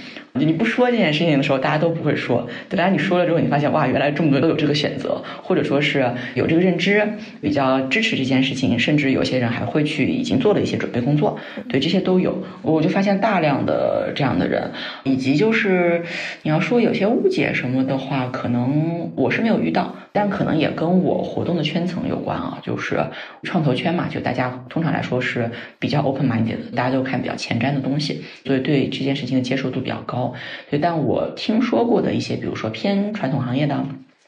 [0.44, 2.46] 你不说这件事情的时候，大家都不会说。
[2.68, 7.06] 等到你说了之后，你发现哇，原来这么多都有这个选择，或者说是有这个认知，
[7.40, 11.38] 比较支持这件事情，甚至有些人还会去已经做了一些准备工作。
[11.68, 12.42] 对，这些都有。
[12.62, 14.70] 我就发现大量的这样的人，
[15.04, 16.02] 以及就是
[16.42, 22.58] 你要说有些误解什么的话，可能我是没有遇到，但可能也跟我活动的圈层有关啊。
[22.62, 22.98] 就是
[23.42, 30.27] 创投圈嘛，就大家通常来说是比较 open minded 的，大家都看比较前瞻的东西，所以对这件事情的接受度比较高。
[30.70, 33.84] 所以，但我听说过的一些，比如说偏传统行业的，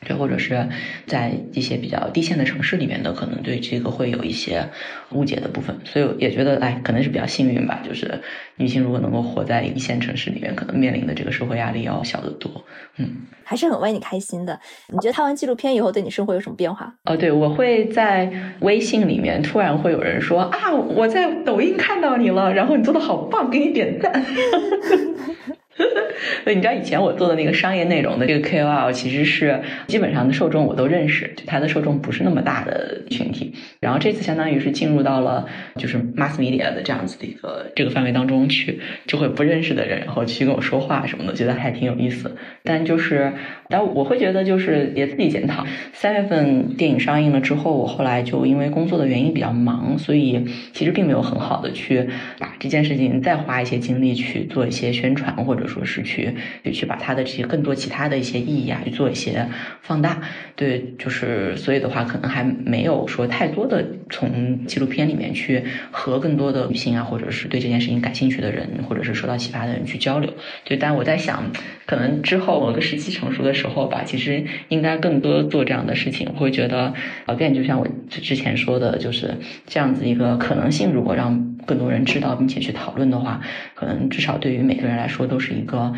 [0.07, 0.67] 对，或者是
[1.07, 4.67] 在一些比较低线的城市里面的，可能对这个会有一些
[5.13, 5.77] 误解的部分。
[5.85, 7.83] 所以也觉得，哎，可能是比较幸运吧。
[7.87, 8.21] 就是
[8.57, 12.51] 女性如果能够活在一线城市里面，可能面临的这个社会压力要小得多。
[12.97, 14.59] 嗯，还是很为你开心的。
[14.91, 16.95] 你觉得看完纪录片以后，对你生活有什么变化？
[17.05, 24.25] 哦，对，我会在微信里面突然会有人说啊，我在抖音看到你了，然后你做的好棒，给你点赞。
[26.45, 33.55] 对，你知道以前我做的那个商业内容的这个 KOL，其实是基本上的受众我都认识，就他的受众不是那么大的群体。
[33.81, 42.37] 然后这次相当于是进入到了就是 mass media 的这样子的一个这个范围当中去，就会不认识的人然后去跟我说话什么的，觉得还挺有意思。
[42.63, 43.33] 但就是，
[43.69, 45.65] 但我会觉得就是也自己检讨，
[45.95, 52.07] 三月份电影上映了之后，我后来就因为工作的原因比较忙，所以其实并没有很好的去
[52.39, 55.61] 把这件事情再花一些精力去做一些宣传或者。
[55.71, 56.35] 说是去
[56.73, 59.47] 去把它的这些更多其他的一些意义啊，去做一些
[59.81, 60.21] 放大。
[60.57, 70.31] 对，就是所以的话，可能还没有说太多的从纪录片里面去和更多的女性啊，或者是对这件事情感兴趣的人，或者是受到启发的人去交流。
[70.65, 71.51] 对，但我在想，
[71.87, 76.29] 可能之后某个时期成熟的时候吧，其实应该更多做这样的事情。
[76.35, 76.93] 我会觉得，
[77.27, 79.35] 呃，变就像我之前说的，就是
[79.67, 80.93] 这样子一个可能性。
[80.93, 83.41] 如果让更多人知道并且去讨论的话，
[83.81, 85.91] 可能至少对于每个人来说都是一个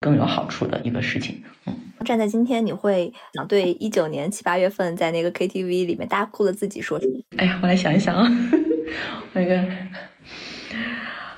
[0.00, 1.40] 更有好处的一个事情。
[1.64, 1.72] 嗯，
[2.04, 7.12] 站在今天，你会想对一九年七八月份在那个 KTV 里面大哭的自己说什么？
[7.36, 8.28] 哎呀，我来想一想啊，
[9.32, 9.64] 那个，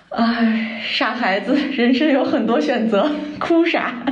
[0.09, 4.03] 哎，傻孩子，人生有很多选择，哭啥？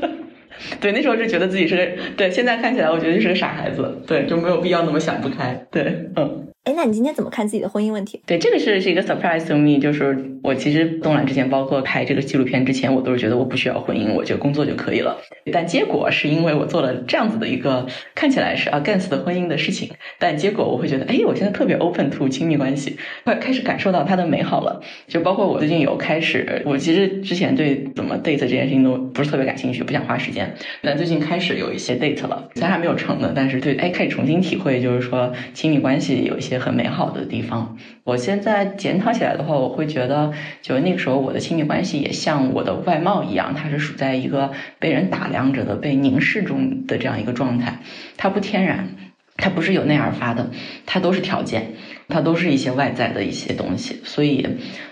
[0.78, 6.47] 对，那时候就觉得自己是对，现在看起来我觉得就是个傻孩子，对，就没有必要那么想不开，对，嗯。
[6.68, 8.20] 哎，那你今天怎么看自己的婚姻问题？
[8.26, 15.16] 对，这个是是一个 surprise to me，就是我其实动卵之前，包括拍这个纪录片之前，我都是觉得我不需要婚姻，我就工作就可以了。
[15.50, 24.82] 但结果是因为我做了这样子的一个看起来是 against 的婚姻的事情，但结果我会觉得，哎，我现在特别 open to 亲密关系，快开始感受到它的美好了。
[25.06, 30.54] 就包括我最近有开始，我其实之前对怎么 date 这件事情都不是特别感兴趣，不想花时间。
[30.82, 37.42] 但最近开始有一些 date 了，虽然还没有成呢，但是对，哎，开始重新体会，就是说亲密关系有一些很美好的地。
[37.42, 47.78] 方，我现在检讨起来的话，我会觉得，就那个时候我的亲密关系也像我的外貌一样，它是处在一个被人打量着的、被凝视中的这样一个状态，
[48.16, 48.96] 它不天然，
[49.36, 50.50] 它不是由内而发的，
[50.84, 51.72] 它都是条件。
[52.08, 54.46] 它都是一些外在的一些东西，所以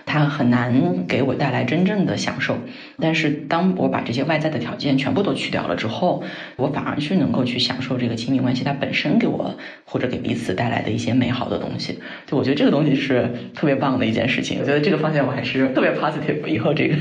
[0.05, 2.59] 它很难给我带来真正的享受。
[2.99, 6.23] 但是当我把这些外在的条件全部都去掉了之后，
[6.55, 11.99] 我反而是能够去享受这个亲密关系它本身给我或者给彼此带来的一些美好的东西。
[12.25, 14.59] 就我觉得这个东西是特别棒的一件事情。
[14.59, 16.45] 我觉得这个方向我还是特别 positive。
[16.47, 16.95] 以后这个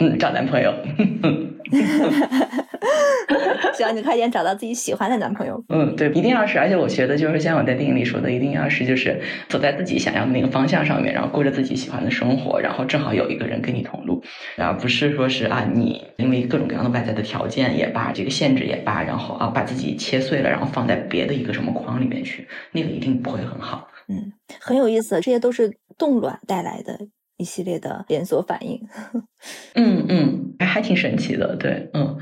[0.00, 0.72] 嗯找男朋友。
[3.74, 5.62] 希望你快点找到自己喜欢的男朋友。
[5.68, 14.22] 嗯，对，一定要是，而且我觉得就是像我在电影里说的，一定要是就是走在自己想要的那个方向上面，然后过着自己喜欢的生活，然后正好有一个人跟你同路，
[14.56, 23.88] 而不是说是啊，你因为各种各样的外在的条件也罢，这个限制也罢，然后啊把自己切碎了，然后放在别的一个什么框里面去，那个一定不会很好。
[24.08, 26.98] 嗯，很有意思，这些都是冻卵带来的
[27.36, 28.80] 一系列的连锁反应。
[29.74, 32.18] 嗯嗯，还还挺神奇的，对，嗯。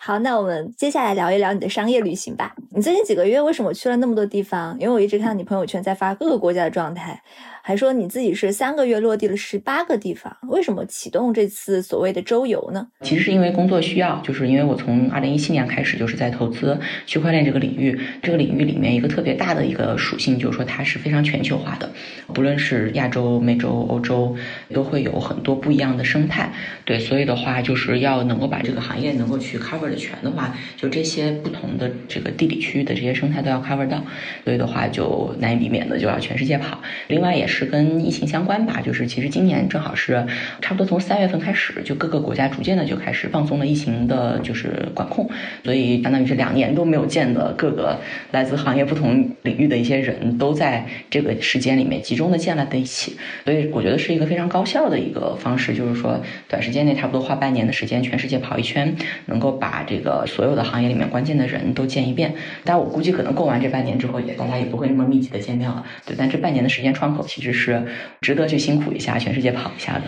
[0.00, 2.54] 好，那我们接下来聊一聊你的商业旅行吧。
[2.74, 4.76] 你最近几个月为什么去了那么多地方？
[4.80, 7.22] 因为我一直看到你朋友圈在发各个国家的状态。
[7.64, 12.88] 还说你自己是三个月落地了十八个地方，为什么启动这次所谓的周游呢？
[13.02, 21.88] 其实是因为工作需要，就是因为我从二零一七年开始就是在投资区块链这个领域，这个领域里面一个特别大的一个属性就是说它是非常全球化的，
[22.34, 24.34] 不论是亚洲、美洲、欧洲，
[24.74, 26.52] 都会有很多不一样的生态。
[26.84, 34.02] 对，所以的话就是要能够把这个行业能够去 cover 的全的话，就这些不同的这个地理区域的这些生态都要 cover 到，
[34.42, 36.82] 所以的话就难以避免的就要全世界跑。
[37.06, 37.51] 另外也是。
[37.52, 40.26] 是跟疫情相关吧，就是其实今年正好是
[40.62, 45.28] 差不多从三月份开始，就各个国家逐渐的就开始放松了疫情的就是管控，
[45.62, 62.34] 所以相当于是两年都没有见的各个来自行业不同领域的一些人都在这个时间里面集中的建了在一起，所以我觉得是一个非常高效的一个方式，就是说短时间内差不多花半年的时间全世界跑一圈，能够把这个所有的行业里面关键的人都见一遍。
[62.64, 65.84] 但我估计可能过完这半年之后，也大家也不会那么密集的见面了。
[66.06, 67.82] 对，但这半年的时间窗口其实是
[68.20, 70.02] 值得去辛苦一下，全世界跑一下的。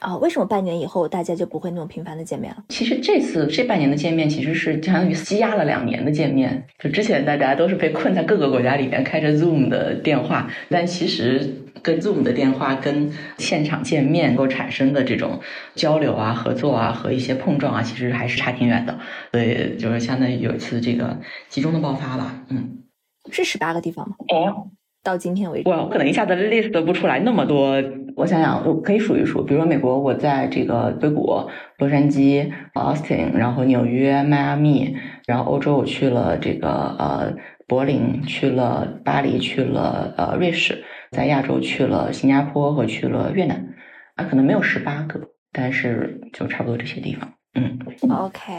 [0.00, 2.62] 啊，为什么半年以后大家就不会那么频繁的见面了？
[2.68, 6.68] 其实这次这半年的见面，其实是相当于积压了两年的见面。
[6.78, 15.40] 就之前大家都是被困在各个国家里面开着 Zoom 的电话，但其实跟 Zoom 的电话跟现场见面能够产生的这种
[15.74, 19.00] 交流啊、合作啊和一些碰撞啊，其实还是差挺远的。
[19.32, 22.44] 所以就是相当于有一次这个集中的爆发吧。
[22.50, 22.84] 嗯，
[23.32, 24.14] 是十八个地方吗？
[24.28, 24.70] 哦。
[25.02, 27.82] 到今天为止，我可能一下子 list 不出来那么多。
[28.16, 29.44] 我想想，我可以数一数。
[29.44, 37.36] 比如说美国，我在这个硅谷、洛杉矶、Austin，然后纽约、迈阿密，然后欧洲我去了这个呃
[37.68, 40.82] 柏林，去了巴黎，去了呃瑞士，
[41.12, 43.74] 在亚洲去了新加坡和去了越南。
[44.16, 45.20] 啊，可能没有十八个，
[45.52, 47.32] 但是就差不多这些地方。
[47.54, 47.78] 嗯
[48.10, 48.52] ，OK。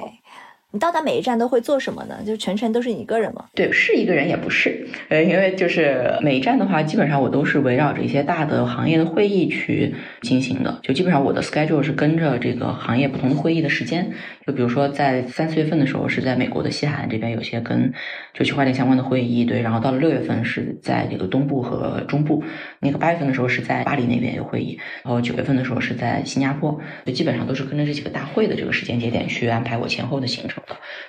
[0.72, 2.20] 你到达每一站都会做什么呢？
[2.24, 3.46] 就全程都是你一个人吗？
[3.56, 10.80] 对，是一个人也不是，呃，因为就是每一站的话，基本上我都是围绕着一些大的行业的会议去进行的。
[10.84, 14.12] 就基本上我的 schedule 是跟着这个行业不同的会议的时间。
[14.46, 17.92] 就比如说在三四月份的时候是在美国的西海岸这边有些跟
[18.34, 19.62] 就区块链相关的会议，对。
[19.62, 22.44] 然后到了六月份是在这个东部和中部。
[22.80, 26.80] 那个八月份的时候是在巴黎那边有会议，然后九月份的时候是在新加坡。
[27.06, 30.59] 就基本上都是跟着这几个大会的这个时间节点去安排我前后的行程。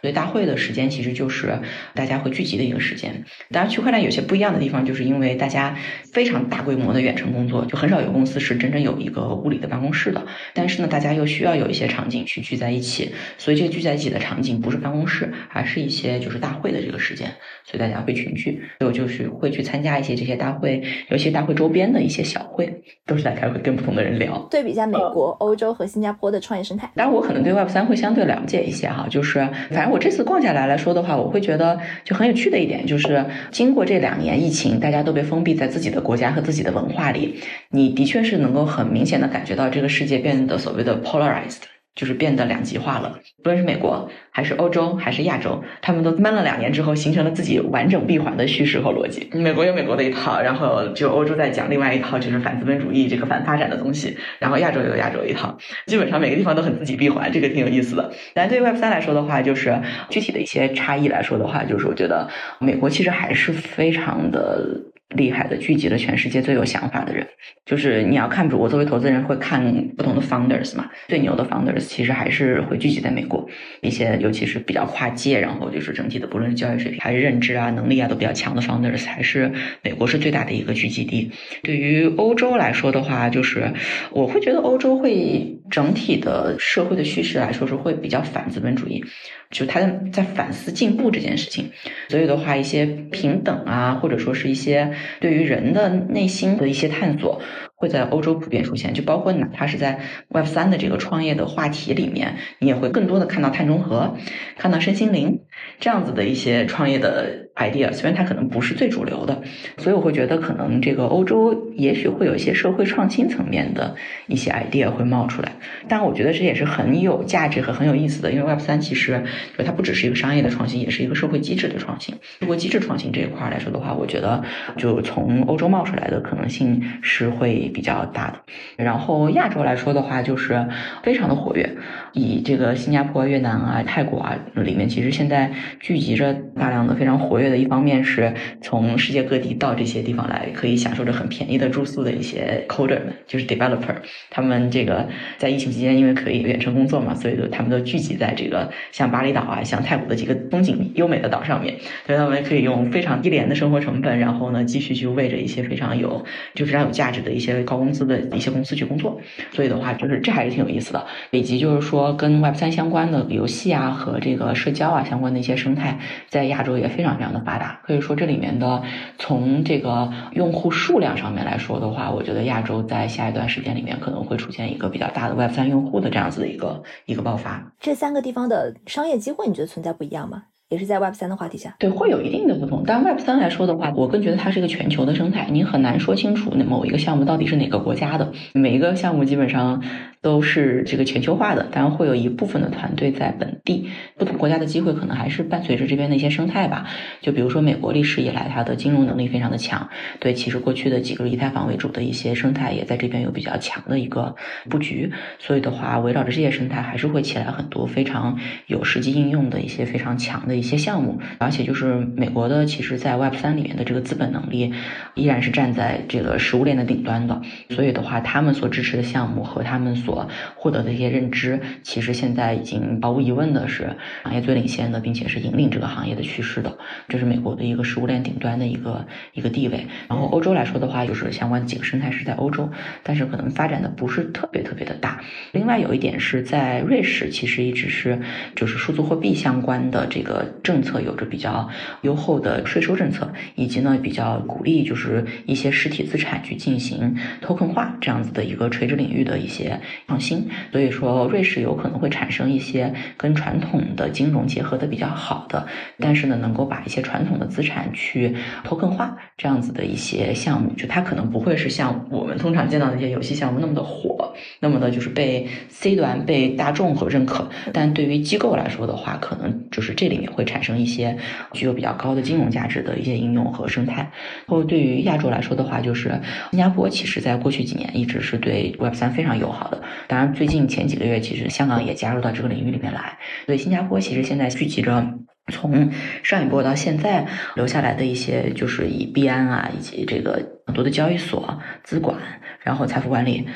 [0.00, 1.58] 所以大会的时间其实就是
[1.94, 3.24] 大家会聚集的一个时间。
[3.50, 5.76] 当然，区块链有些不一样的地方，就是因为大家
[6.12, 10.26] 非常大规模的远程工作，就很少有公司是真正有一个物理的办公室的。
[10.54, 17.28] 但是呢，大家又需要有一些场景去聚在一起，所以这个聚在一起的场景不是办公室，而是一些就是大会的这个时间。
[17.64, 24.38] 所以大家会群聚，所以我就是会去参加一些这些大会，尤其大会周边的一些小会，都是在开会，跟不同的人聊。
[24.50, 26.90] 对比一下美国、欧洲和新加坡的创业生态。
[26.94, 29.39] 当然，我可能对 Web 三会相对了解一些哈，就是。
[29.70, 41.69] 反正我这次逛下来来说的话，我会觉得就很有趣的一点，就是经过这两年疫情，大家都被封闭在自己的国家和自己的文化里，你的确是能够很明显的感觉到这个世界变得所谓的 polarized。
[41.94, 49.28] 就是变得两极化了，不论是美国还是欧洲还是亚洲，他们都闷了两年之后，形成了自己完整闭环的叙事和逻辑。
[49.32, 58.12] 美国有美国的一套，然后就欧洲在讲另外一套，就是反资本主义这个反发展的东西，然后亚洲有亚洲一套，基本上每个地方都很自己闭环，这个挺有意思的。
[58.34, 64.80] 但对于 Web 三来说的话，就是具体的一些差异来说的话，就是我觉得美国其实还是非常的。
[65.16, 67.26] 厉害的，聚集了全世界最有想法的人。
[67.64, 73.48] 就是你要看主我作为投资人会看不同的 founders 嘛，最牛的 founders 其实还是会聚集在美国。
[73.80, 81.30] 一些尤其是比较跨界，然后就是整体的不论是教育水平还是认知啊、能力啊都比较强的 founders，还是美国是最大的一个聚集地。
[81.62, 83.72] 对于欧洲来说的话，就是
[84.12, 89.04] 我会觉得欧洲会整体的社会的叙事来说是会比较反资本主义。
[89.50, 89.80] 就他
[90.12, 91.70] 在反思进步这件事情，
[92.08, 97.40] 所以的话，一些平等啊，或者说是一些对于人的内心的一些探索，
[97.80, 98.92] 会在欧洲普遍出现。
[98.92, 104.14] 就包括哪怕是在 Web 三的这个创业的话题里面，你也会更多的看到碳中和，
[104.58, 105.40] 看到身心灵
[105.80, 107.48] 这样子的一些创业的。
[107.56, 109.42] idea 虽然它可能不是最主流的，
[109.76, 113.94] 所以我会觉得可能这个欧洲也许会有一些社会创新层面的
[114.28, 115.52] 一些 idea 会冒出来，
[115.86, 119.22] 但我觉得这也是很有价值和很有意思的，因为 Web 三其实
[119.58, 122.14] 就它不只是一个商业的创新，也是一个社会机制的创新。
[122.40, 124.42] 社会机制创新这一块来说的话，我觉得
[124.78, 128.40] 就从欧洲冒出来的可能性是会比较大的。
[128.76, 130.66] 然后亚洲来说的话，就是
[131.02, 131.68] 非常的活跃，
[132.14, 137.50] 以这个新加坡、越南啊、泰国啊里面，其实现在聚集着大量的非常活跃。
[137.50, 143.96] 的一方面是从世界各地到这些地方来，可以享受着很便宜的住宿的一些 coder 们，就是 developer，
[144.30, 151.74] 他们这个在疫情期间，因为可以远程工作嘛，所以他们都聚集在这个像巴厘岛啊、像泰国的几个风景优美的岛上面，
[152.06, 159.18] 所以他们也可以用非常低廉的生活成本，然后呢继续去为着一些非常有就非常有价值的一些高工资的一些公司去工作。
[159.52, 167.30] 所以的话，就是这还是挺有意思的，以及就是说跟 Web 三相关的游戏啊和这个社交啊相关的一些生态，在亚洲也非常非常。
[167.30, 168.82] 的发达，可以说这里面的
[169.16, 177.72] 从这个用户数量上面来说的话，我觉得亚洲在下一段时间里面可能会出现一个比较大的 Web 三用户的这样子的一个一个爆发。
[177.78, 180.42] 这三个地方的商业机会，你觉得存在不一样吗？
[180.70, 181.74] 也是在 Web 三的话题下？
[181.80, 182.84] 对，会有一定的不同。
[182.86, 188.32] 但 Web 三来说的话，我更觉得它是一个全球的生态，你很难说清楚那某一个项目到底是哪个国家的。
[188.54, 189.82] 每一个项目基本上
[190.22, 193.90] 都是这个全球化的，当然会有一部分的团队在本地。
[194.16, 196.86] 不同国家的机会可能还是伴随着这边的一些生态吧。
[197.20, 199.88] 就比如说美国历史以来，它的金融能力非常的强。
[200.20, 204.36] 对，其实过去的几个以太坊为主的一些生态也在这边有比较强的一个
[204.68, 205.10] 布局。
[205.40, 211.18] 所以的话，围绕着这些生态，还是会起来很多非常有实际应用的一些非常强的一些项目。
[211.38, 214.72] 而且就是美国的，其实在 Web 三里面的这个资本能力，
[215.14, 217.40] 依然是站在这个食物链的顶端的。
[217.70, 226.78] 所以的话，他们所支持的项目和他们所获得的一些认知，其实现在已经毫无疑问的是行业最领先的，并且是引领这个行业的趋势的。
[227.08, 229.86] 这是美国的一个食物链顶端的一个一个地位。
[230.08, 232.68] 然后欧洲来说的话，就是相关几个生态是在欧洲，
[233.02, 235.20] 但是可能发展的不是特别特别的大。
[235.52, 238.20] 另外有一点是在瑞士，其实一直是
[238.54, 241.68] 就是数字货币相关的这个政策有着比较
[242.02, 250.48] 优厚的税收政策，以及呢比较鼓励就是一些实体资产去进行 token 化这样子的一个垂直领域的一些创新。
[250.72, 255.66] 所以说瑞士有可能会产生一些跟传统的金融结合的比较好的，
[255.98, 258.34] 但是呢能够把一些传统的资产去
[258.64, 267.48] token 化这样子的一些项目，就它可能不会是像我们通常见到的一些游戏项目那么的火，那么的就是被 C 端被大众所认可。
[267.72, 271.18] 但对于机构来说的话，可能就是这里面会产生一些
[271.52, 274.10] 具有比较高的金融价值的一些应用和生态。
[274.46, 276.18] 或对于亚洲来说的话，就是
[276.50, 279.82] 新加坡其实在过去几年一直是对 Web 三非常友好的。
[280.08, 285.18] 当然，最近前几个月其实香港也加入到这个领域里面来，所以新加坡其实现在聚集着。
[285.52, 285.90] 从
[286.22, 287.26] 上一波到现在
[287.56, 292.16] 留下来的一些，就是以币安啊，以及这个很多的交易所、资管，
[292.62, 293.48] 然后财富管理。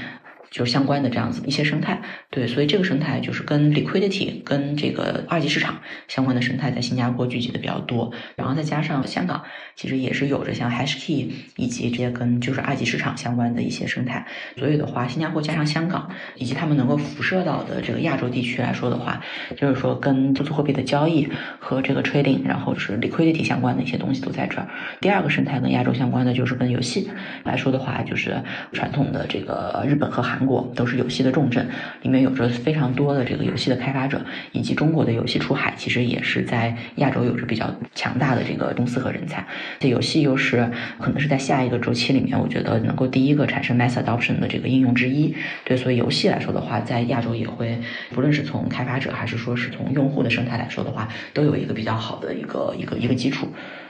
[0.55, 2.01] 就是相关的这样子一些生态，
[2.31, 9.43] 对，所以这个生态就是跟 liquidity 跟这个二级市场相关的生态在新加坡聚集的比较多，然后再加上香港，
[9.75, 14.25] 其实也是有着像 Hashkey 以及这些跟就是二级市场相关的一些生态，
[14.57, 19.21] 所以的话，新加坡加上香港以及他们能够辐射到的这个亚洲地区来说的话，
[19.57, 21.29] 就是说跟数字货币的交易
[21.59, 24.69] 和这个 trading，然后是 liquidity 相关的一些东西都在这儿。
[25.01, 27.11] 第二个生态跟亚洲相关的就是跟游戏
[27.43, 28.41] 来说的话，就是
[28.73, 30.44] 传统的这个日本和韩。
[30.47, 31.69] 国都是游戏的重镇，
[32.03, 34.21] 里面有着非常多的这个游戏的开发者，
[34.53, 39.47] 以及中国的游戏出海，其实也是在亚洲有着比较强大的这个公司和人才。
[39.79, 45.35] 这游戏又是可能是在下一个周期里面，我觉得能够第一个产生 mass adoption 的这个应用之一。
[45.65, 47.79] 对，所以游戏来说的话，在亚洲也会，
[48.11, 53.49] 不论是从开发者还是说是从用户的生态来说的话，都有一个比较好的一个一个一个基础。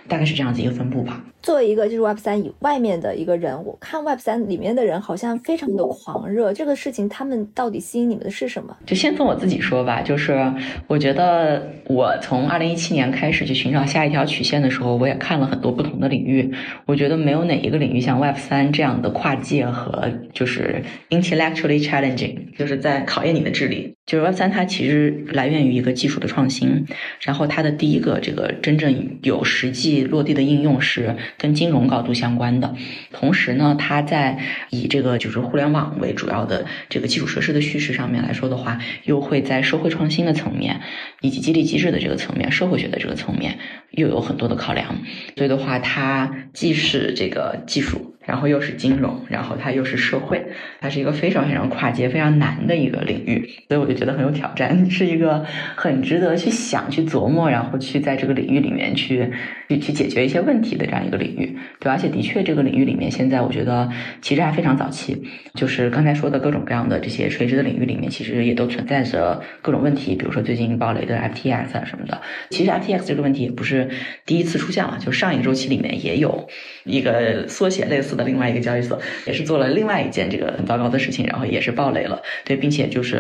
[0.08, 1.24] 大概是这样子一个分布吧。
[1.42, 6.54] 作为一个就是 Web 三以外面的一个人，我看 Web 三里面的人好像非常的狂热。
[6.54, 8.74] 这个事情他们到底吸引你们的是什么？
[8.86, 10.50] 就先从我自己说吧，就是
[10.86, 16.50] 我觉得我从二零一七年开始去寻找下一条曲线的时候，我也看了很多不同的领域。
[16.86, 23.93] 我觉得没有哪一个领域像 Web 三这样的跨界和就是 intellectually challenging，就是在考验你的智力。
[24.06, 26.86] 就是 Web 三它其实来源于一个技术的创新，
[27.20, 30.04] 然后它的第一个这个真正有实际。
[30.04, 32.74] 落地的应用是跟金融高度相关的，
[33.12, 34.38] 同时呢，它在
[34.70, 40.80] 以这个就是互联网为主要的这个基础设施的叙事上面来说的话，又会在社会创新的层面
[41.20, 43.58] 以及激励机制的这个层面、社会学的这个层面
[43.90, 44.98] 又有很多的考量。
[45.36, 48.13] 所以的话，它既是这个技术。
[48.26, 50.44] 然后又是金融，然后它又是社会，
[50.80, 55.44] 它是一个非常非常跨界、非常难的一个领域，所以我就觉得很有挑战， 是一个
[55.76, 59.30] 很值得去想、去琢磨，然后去在这个领域里面去
[59.68, 61.56] 去去解决一些问题的这样一个领域。
[61.80, 63.90] 对，而且的确这个领域里面现在我觉得
[64.22, 65.22] 其实还非常早期，
[65.54, 72.20] 就是刚才说的各种各样的这些垂直的领域里面，其实也都存在着各种问题，比如说最近暴雷的 FTX 啊什么的。
[72.50, 73.88] 其实 FTX 这个问题也不是
[74.24, 76.48] 第一次出现了，就上一个周期里面也有
[76.84, 78.14] 一个缩写类似。
[78.14, 82.22] 的另外一个交易所也是做了另外一件这个很糟糕的事情，然后也是爆雷了。
[82.44, 83.16] 对，并且就是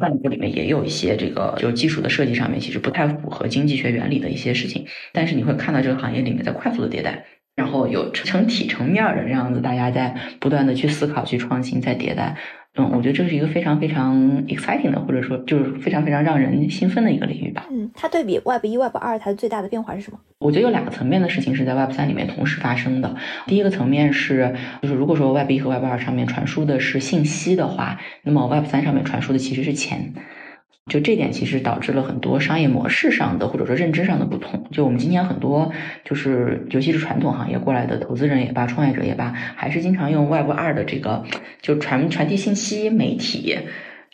[0.00, 4.84] 上一步里面也有一些这个就技术的设计上面其实不太符合经济学原理的一些事情。
[5.12, 12.36] 但是你会看到这个行业里面在快速的迭代，然后有成体成面的这样子，大家在不断的去思考、去创新、在迭代。
[12.74, 14.16] 嗯，我觉得这是一个非常非常
[14.46, 17.66] exciting 的，或者说就是非常非常让人兴奋的一个领域吧。
[17.70, 20.18] 嗯，它对比 Web 一、Web 二，它最大的变化是什么？
[20.38, 23.14] 我觉得有两个层面的事情是在 Web 三里面同时发生的。
[23.46, 30.14] 第一个层面是，就是如果说 Web 一和 Web 二上面传输的是信息的话，那么 Web 三上面传输的其实是钱。
[30.90, 34.68] 就这点其实导致了很多商业模式上的或者说认知上的不同。
[34.72, 35.72] 就我们今年很多
[36.04, 41.24] 就是，尤其是传统行业过来的投资人也罢，创业者也罢，还是经常用 Web 二的这个
[41.60, 43.58] 就传传递信息媒体。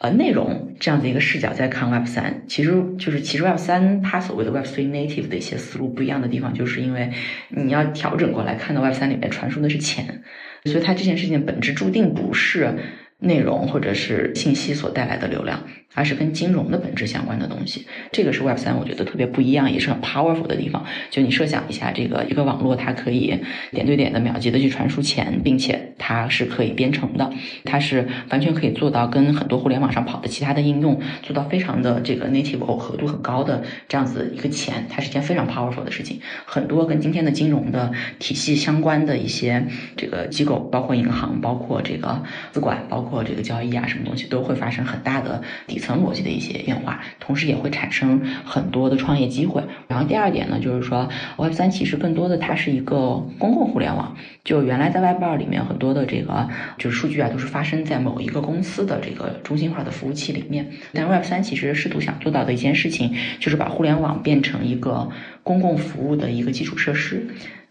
[0.00, 7.10] 呃内容这样的一个视角在看 Web 三，其实就是其实 Web 三它所谓的 Web three native 的一些思路不一样的地方，就是因为
[7.48, 10.22] 你要调整过来看到 Web 三里面传输的是钱，
[10.66, 12.76] 所以它这件事情本质注定不是。
[13.20, 15.64] 内容或者是信息所带来的流量，
[15.94, 17.86] 而是跟金融的本质相关的东西。
[18.12, 20.84] 这个是 Web 三，我觉得特别不一样，也是很 powerful 的地方。
[21.10, 23.40] 就你设想一下，这个一个网络，它可以
[23.72, 27.28] 点对点的秒级的去传输钱，并且它是可以编程的，
[27.64, 36.20] 它是完全可以做到跟很多互联网上跑的其他的应用做到非常的这个 native 耦合度很高的这样子一个钱，它是一件非常 powerful 的事情。
[36.44, 37.90] 很多跟今天的金融的
[38.20, 39.66] 体系相关的一些
[39.96, 49.62] 这个机构，包括银行，包括这个资管，包括或这个交易啊，什么东西都会发生很大的底层逻辑的一些变化，同时也会产生很多的创业机会。
[49.88, 60.70] 然后第二点呢，就是说 Web 三其实更多的它是一个公共互联网，就原来在 Web 二里面很多的这个就是数据啊，都是发生在某一个公司的这个中心化的服务器里面。
[60.92, 65.08] 但 Web 三其实试图想做到的一件事情，就是把互联网变成一个
[65.42, 67.26] 公共服务的一个基础设施。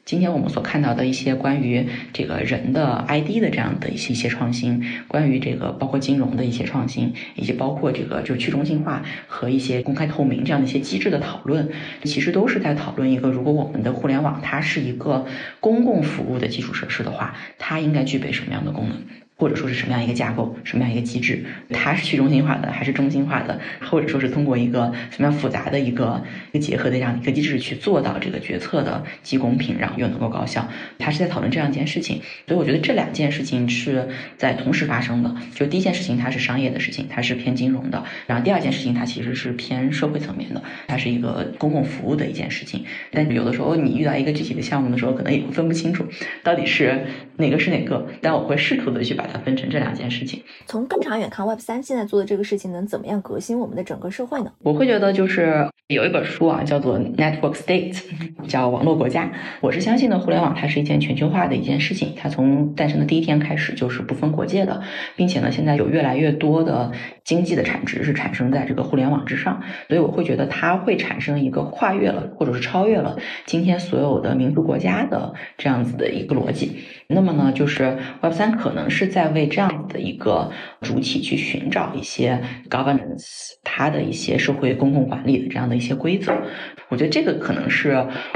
[0.08, 11.70] 今天我们所看到的一些关于这个人的 ID 的这样的一些一些创新，关于这个包括金融的一些创新，以及包括这个就去中心化和一些公开透明这样的一些机制的讨论，
[12.06, 15.26] 其实都是在讨论一个，如果我们的互联网它是一个
[15.60, 19.27] 公共服务的基础设施的话，它应该具备什么样的功能？
[19.38, 30.68] 或者说是什么样一个架构，什么样一个机制，它是去中心化的还是中心化的，或者说是通过一个什么样复杂的一个一个结合的这样一个机制去做到这个决策的既公平，然后又能够高效，
[30.98, 32.20] 它是在讨论这样一件事情。
[32.48, 34.08] 所以我觉得这两件事情是
[34.38, 35.36] 在同时发生的。
[35.54, 42.84] 就第一件事情它是商业的事情，它是偏金融的；然后第二件事情它其实是偏社会层面的，它是一个公共服务的一件事情。
[43.12, 46.08] 但有的时候你遇到一个具体的项目的时候，可能也分不清楚
[46.42, 48.08] 到底是哪个是哪个。
[48.20, 49.27] 但我会试图的去把。
[49.32, 50.42] 它分成这两件事情。
[50.66, 54.52] 从更长远看，Web 三现在做的这个事情能怎么样革新我们的整个社会呢？
[54.64, 58.02] 我会觉得就是有一本书啊，叫做 Network State，
[58.48, 59.32] 叫网络国家。
[59.62, 64.82] 我是相信的，互联网它是一件全球化的一件事情，它从诞生的第一天开始就是不分国界的，
[65.16, 66.92] 并且呢，现在有越来越多的
[67.24, 76.80] 经济的产值是产生在这个互联网之上，所以我会觉得它会产生一个跨越了，或者是超越了今天所有的民族国家的这样子的一个逻辑。
[77.10, 80.52] 那么呢，就是 Web 三可能是在为这样子的一个
[80.82, 86.34] 主体去寻找一些 governance，它的一些社会公共管理的这样的一些规则。
[86.90, 87.92] 我觉得这个可能是，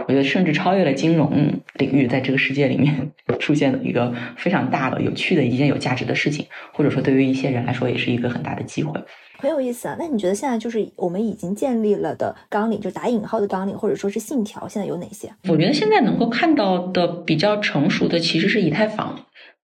[0.07, 9.01] 我觉得甚至超越了金融领域，在这个世界里面 出现的一个非常大的、有趣的一件有价值的事情，或者说对于一些人来说，也是一个很大的机会。
[9.41, 9.95] 很有意思啊！
[9.97, 15.33] 那你觉得现在就是我们已经建立了的纲领，就打引号的纲领，或者说是信条，现在有哪些？
[15.49, 19.19] 我觉得现在能够看到的比较成熟的，其实是以太坊。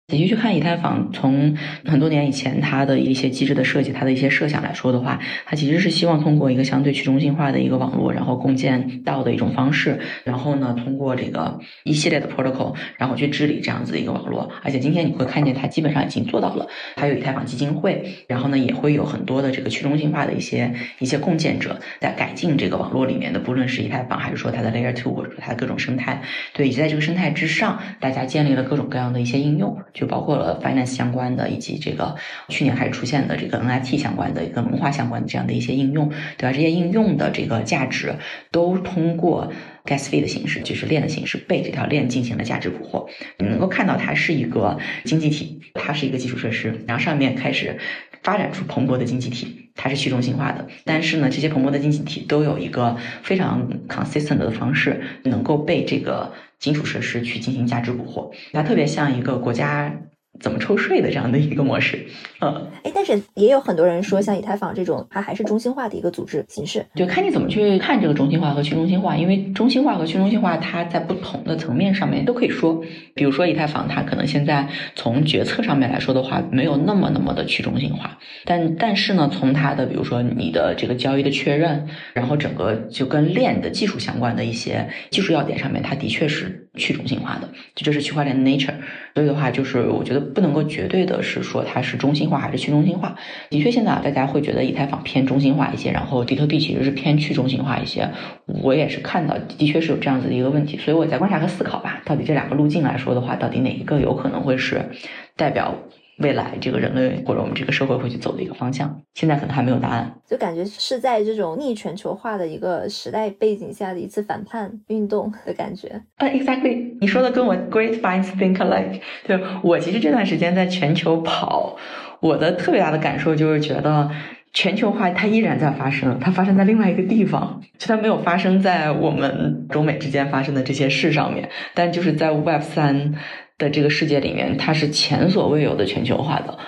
[0.09, 14.49] 仔细去看以太坊，从很多年以前它的一些机制的设计，它的一些设想来说的话，它其实是希望通过一个相对去中心化的一个网络，然后共建到的一种方式，然后呢，通过这个一系列的 protocol，然后去治理这样子的一个网络。
[14.63, 29.77] 而且今天你会看见它基本上已经做到了，它有以太坊基金会，然后呢，也会有很多的这个去中心化的一些一些共建者在改进这个网络里面的，不论是以太坊还是说它的 layer two 或者说它的各种生态，对，以及在这个生态之上，大家建立了各种各样的一些应用。
[29.97, 32.15] 就包括了 finance 相关的，以及这个
[32.49, 36.53] 去年开始出现的这个 NFT 相关的一个文化相关的这样的一些应用，对吧？
[36.53, 38.15] 这些应用的这个价值
[38.51, 39.51] 都通过
[39.87, 43.09] gas fee 的形式，就是链的形式，被这条链进行了价值捕获。
[43.39, 47.79] 你能够看到它是一个经济体，它是一个基础设施，然后上面开始
[48.23, 50.67] 发展出蓬勃的经济体，它是去中心化的。
[50.85, 56.35] 但是呢，这些蓬勃的经济体都有一个非常 consistent 的方式，能够被这个。
[56.59, 59.93] 基础设施去进行价值捕获，它特别像一个国家
[60.41, 62.07] 怎么抽税的这样的一个模式。
[62.41, 66.85] 嗯，哎，但是也有很多人说，像以太坊这种，它还是中心化的一个组织形式。
[66.95, 72.83] 就看你怎么去看这个中心化和去中心化，因为中心化和去中心化，它在不同的层面上面都可以说。
[73.15, 88.75] 比如说以太坊，它可能现在从决策上面来说的话，没有那么那么的去中心化，但但是呢，从它的比如说你的这个交易的确认，然后整个就跟链的技术相关的一些技术要点上面，它的确是去中心化的，这就是区块链的 nature。
[89.15, 92.27] 所以的话，就是我觉得不能够绝对的是说它是中心。
[92.27, 93.15] 化还是去中心化？
[93.51, 98.11] 的确，现在啊，大家会觉得以太坊偏中心化一些，然后比特币其实是偏去中心化一些。
[98.47, 104.91] 我也是看到，的确是有这样子的一个问题，所以我在观察和思考吧，到底这两个路径来说的话，到底哪一个有可能会是
[105.37, 105.73] 代表？
[106.19, 110.13] 未来这个人类或者我们这个社会会去走的一个方向，现在可能还没有答案。
[110.27, 116.01] 就感觉是在这种逆全球化的一个时代背景下的一次反叛运动的感觉。
[116.19, 119.01] 呃， exactly，你说的跟我 Great Minds Think Alike。
[119.27, 121.77] 对我其实这段时间在全球跑，
[122.21, 124.11] 我的特别大的感受就是觉得。
[124.53, 133.13] 全球化它依然在发生，它发生在另外一个地方，就它没有发生在我们中美之间发生的这些事上面，但就是在 Web 三
[133.59, 136.59] 的这个世界里面，它是前所未有的全球化的。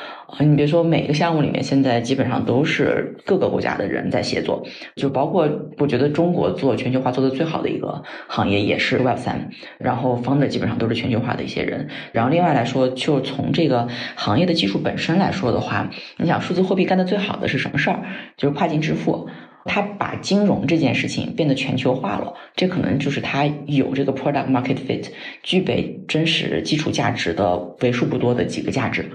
[0.40, 4.62] 你别说，每个项目里面现在基本上都是各个国家的人在协作，
[4.94, 11.88] 就包括我觉得中国做全球化做的最好的一个行业也是 Web 三，然后 Found 基本上都是全球化的一些人。
[12.12, 18.02] 然后另外来说，就从这个行业的技术本身来说的话，你想数字货币干的最好的是什么事儿？
[18.36, 19.30] 就是跨境支付，
[19.68, 25.06] 它把金融这件事情变得全球化了，这可能就是它有这个 product market fit，
[25.44, 29.08] 具备真实基础价值的为数不多的几个价值。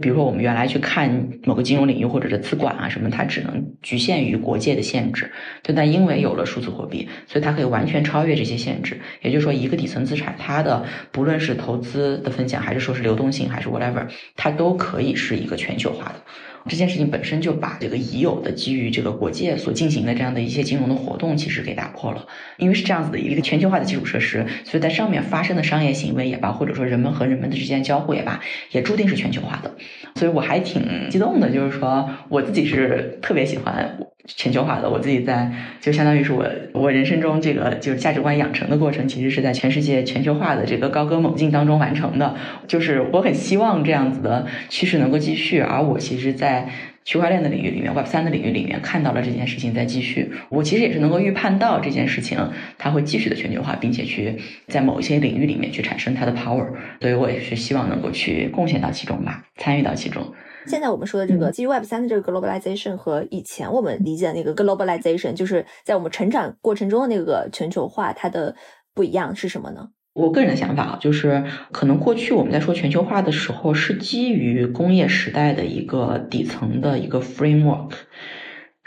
[0.00, 5.32] 比如说，我们原来去看某个金融领域或者是资管啊什么，它只能局限于国界的限制。
[5.64, 9.00] 就但因为有了数字货币，所以它可以完全超越这些限制。
[9.22, 14.06] 也就是说，一个底层资产，它的不论是投资的风险，还是说是流动性，还是 whatever，
[14.36, 16.22] 它都可以是一个全球化的。
[16.66, 22.26] 这件事情本身就把这个已有的基于这个国界所进行的这样的一些金融的活动，其实给打破了。
[22.56, 28.40] 因为是这样子的一个全球化的基础设施，所以在上面发生的商业行为也罢，或者说人们和人们的之间交互也罢，
[28.72, 29.76] 也注定是全球化的。
[30.16, 33.98] 所以我还挺激动的，就是说我自己是特别喜欢。
[34.28, 35.50] 全球化的，我自己在
[35.80, 42.36] 就相当于是我我人生中这个就是价值观养成的过程，其实是在全世界全球化的这个高歌猛进当中完成的。
[42.66, 46.68] 就是我很希望这样子的趋势能够继续，而我其实，在
[47.04, 50.30] 区块链的领域里面，Web 三的领域里面看到了这件事情在继续。
[50.50, 52.38] 我其实也是能够预判到这件事情
[52.76, 56.66] 它会继续的全球化，并且去在某一些领域里面去产生它的 power。
[57.00, 60.34] 所以我也是希望能够去贡献到其中吧，参与到其中。
[60.68, 68.54] 现在我们说的这个基于 Web 三的这个 globalization 和以前我们理解的那个 globalization，就是在我们成长过程中的那个全球化，它的
[68.94, 69.88] 不一样是什么呢？
[70.14, 77.92] 我个人的想法啊，就是可能过去我们在说全球化的时候，是基于工业时代的一个底层的一个 framework。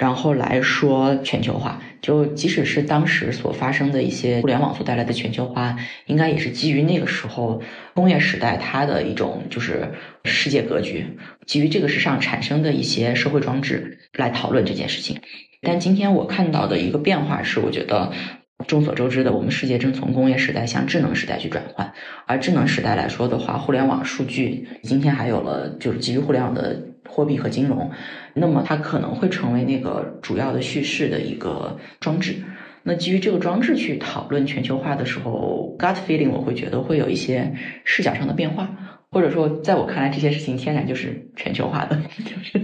[0.01, 5.77] 然后来说全球化，就即使是当时所发生的一些互联网所带来的全球化，
[6.07, 7.61] 应该也是基于那个时候
[7.93, 9.91] 工业时代它的一种就是
[10.25, 11.05] 世界格局，
[11.45, 15.21] 基于这个时上产生的一些社会装置来讨论这件事情。
[15.61, 18.11] 但今天我看到的一个变化是，我觉得
[18.65, 21.93] 众所周知的，我们世界正从工业时代向智能时代去转换，
[22.25, 26.87] 而智能时代来说的话，互联网数据今天还有了就是基于互联网的。
[27.11, 27.91] 货币和金融，
[28.33, 32.35] 那么它可能会成为那个主要的叙事的一个装置。
[32.83, 37.53] 那基于这个装置去讨论全球化的时候，gut feeling 我会觉得会有一些
[37.83, 38.67] 视角上的变化，
[39.11, 41.95] 或者说在我看来，这些事情天然就是全球化的。
[42.25, 42.59] 就是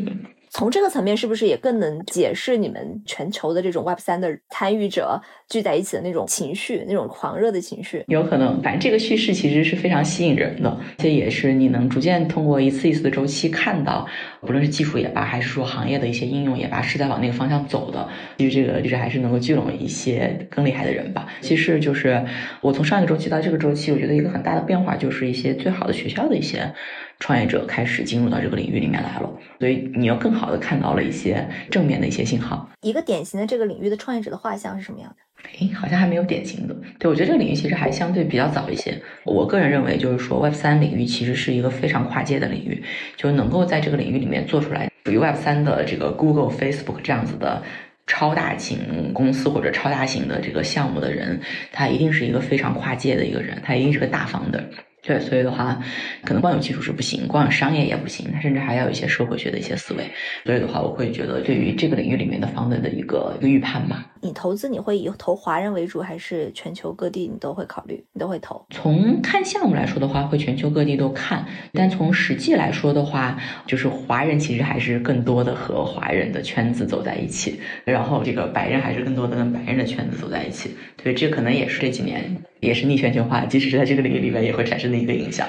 [0.58, 8.04] 从这个层面，是不是也更能解释你们全球的这种 Web 三的参与者聚在一起的那种情绪，那种狂热的情绪？
[8.08, 14.08] 有可能，反正这个叙事其实是非常吸引人的，这也是你能逐渐通过一次一次的周期看到，
[14.42, 18.10] 不论是技术也罢，还是说行业的一些应用也罢，是在往那个方向走的。
[18.40, 21.28] 其实这个就是还是能够聚拢一些更厉害的人吧。
[21.40, 22.26] 其实就是
[22.62, 26.74] 我从上一个周期到这个周期，我觉得一个很大的变化就是一些最好的学校的一些。
[27.20, 32.70] 创业者开始进入到这个领域里面来了，所以你要更好的看到了一些正面的一些信号。
[32.82, 35.16] 一个典型的这个领域的创业者的画像是什么样的？
[35.60, 36.76] 诶，好像还没有典型的。
[37.00, 39.00] 对我觉得这个领域其实还相对比较早一些。
[39.24, 42.84] 我个人认为，就是说 Web 三领域其实是一个非常跨界的领域，
[43.16, 47.62] 就能够在这个领域里面做出来属于 Web 三的这个 Google、Facebook 这样子的
[48.08, 51.40] 超大型公司或者超大型的这个项目的人，
[51.72, 54.64] 他一定是一个非常跨界的一个人，他一定是个大方的。
[55.04, 55.82] 对，所以的话，
[56.26, 60.04] 可能光有技术是不行，光有商业也不行，它甚至还要有一些社会学的一些思维。
[60.44, 64.06] 所以的话，我会觉得对于这个领域里面的方的的一个一个预判吧。
[64.20, 68.04] 你投资你会以投华人为主，还是全球各地你都会考虑？
[68.12, 68.66] 你都会投？
[68.72, 71.46] 从看项目来说的话，会全球各地都看。
[71.72, 80.76] 但从实际来说的话，就是华人其实还是更多的和华人的圈子走在一起，然后这个白人还是更多的跟白人的圈子走在一起。
[81.02, 82.36] 所以这可能也是这几年。
[82.60, 85.48] 也是逆全球化，即使是在这个领域里面，也会产生的一个影响。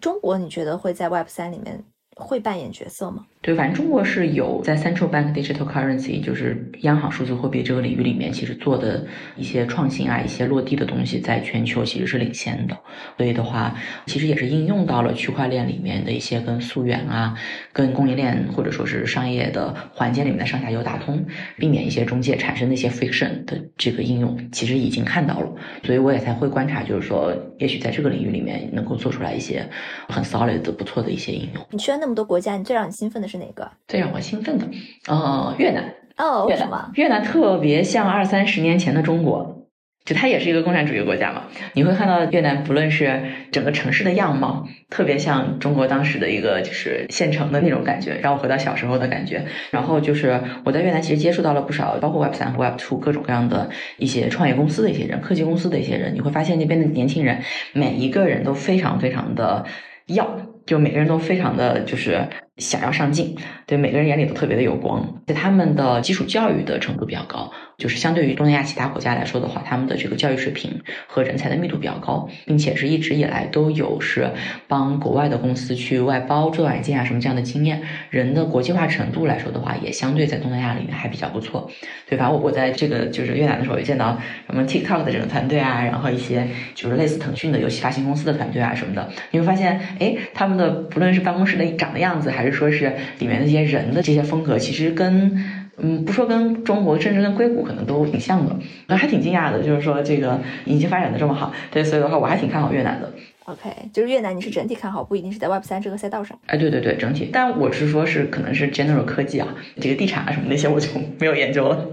[0.00, 1.82] 中国，你觉得会在 Web 三里面
[2.16, 3.26] 会扮演角色吗？
[3.42, 12.76] 对，反正中国是有在 central bank digital currency，就是央行数字货币这个领域里面，其实做的一些创新啊，一些落地的东西，在全球其实是领先的。
[13.16, 13.74] 所以的话，
[14.04, 17.34] 其实也是应用到了区块链里面的一些跟溯源啊、
[17.72, 21.24] 跟供应链或者说是商业的环节里面的上下游打通，
[21.56, 25.50] 避免一些中介产生的一些 friction 的这个应用，其实已经看到了。
[25.82, 29.66] 所以我也才会观察，就是说，也许在这个领域里面能够做出来一些
[30.08, 31.66] 很 solid 的不错的一些应用。
[31.70, 33.29] 你去了那么多国家，你最让你兴奋的？
[33.30, 34.66] 是哪个最让我兴奋的？
[35.06, 39.56] 呃，越南哦，越南，越南特别像二三十年前的中国。
[40.02, 43.22] 就它也是一个共产主义国家嘛，你会看到越南不论是
[43.52, 49.44] 整个城市的样貌，特别像中国当时的一个就是县城的那种感觉，让我回到小时候的感觉。
[49.70, 53.68] 然后就是我在越南其实接触到了不少，包括 Web 三和 Web two 各种各样的
[53.98, 57.38] 一些创业公司的一些人，科技公司的一些人，你会发现那边的年轻人
[57.74, 59.64] 每一个人都非常非常的
[60.06, 60.26] 要，
[60.66, 62.26] 就每个人都非常的就是
[62.60, 63.34] 想要上进，
[63.66, 67.50] 对每个人眼里都特别的有光，对他们的基础教育的程度比较高。
[67.78, 74.30] 就是相对于东南亚其他国家来说的话，他们的这个教育水平和人才的密度比较高，并且是一直以来都有是
[74.68, 77.80] 帮国外的公司去外包做软件啊什么这样的经验。
[78.10, 81.70] 人的国际化程度来说的话，也相对在东南亚里面还比较不错。
[82.06, 95.44] 对，反正我我在这个就是越南的时候，也见到什么 TikTok 的这个团队啊，然后一些就是类似腾讯的游戏发行公司的团队啊什么的，你会发现，哎，他们的不论是办公室的长的样子，还是说是里面的这些人的这些风格，其实跟。
[95.82, 98.54] 嗯，不说跟中国，甚至跟硅谷可能都挺像的，
[98.86, 103.10] 那还挺惊讶的，就是说这个已经发展的这么好，对，所以的话我还挺看好越南的。
[103.44, 106.38] OK，就是越南你是整体看好，不一定是在 Web 三这个赛道上。
[106.44, 109.48] 哎，对对对，整体，但我是说是可能是 General 科技啊，
[109.80, 110.88] 这个地产啊什么那些我就
[111.18, 111.88] 没有研究了。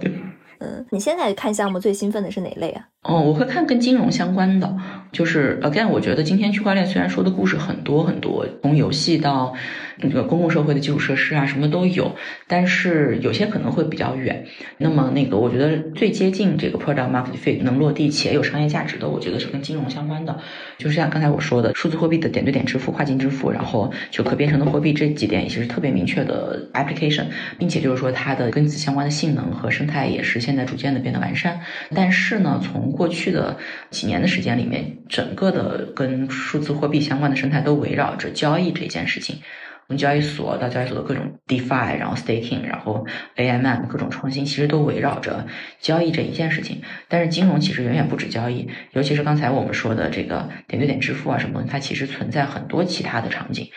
[0.60, 2.88] 嗯，你现在看项目最兴奋的是哪类啊？
[3.04, 4.76] 哦，我会看跟金融相关的，
[5.14, 9.54] 就是 again，我觉得今天区块链虽然说的故事很多很多，从游戏到
[10.00, 12.14] 那个公共社会的基础设施啊，什么都有，
[12.48, 14.46] 但是有些可能会比较远。
[14.78, 20.38] 那么那个，我觉得最接近这个 product market fit 能落地且有商业价值的，我觉得是跟金融相关的，
[20.78, 27.28] 就像刚才我说的数字货币的点对点支付、跨境支付，然后就可编程的货币这几点，其实特别明确的 application，
[27.58, 31.60] 并且就是说它的跟此相关的性能和生态也是现在逐渐的变得完善。
[31.94, 33.58] 但是呢，从过去的
[33.90, 39.42] 几年的时间里面，整个的跟数字货币相关的生态都围绕着交易这件事情。
[39.90, 45.48] 从交易所到交易所的各种 DeFi，然后 Staking，然后 AMM 各种创新，其实都围绕着
[45.80, 46.82] 交易这一件事情。
[47.10, 53.70] 但是金融其实远远不止交易，尤其是刚才我们说的这个点对点支付啊什么，它其实存在很多其他的场景。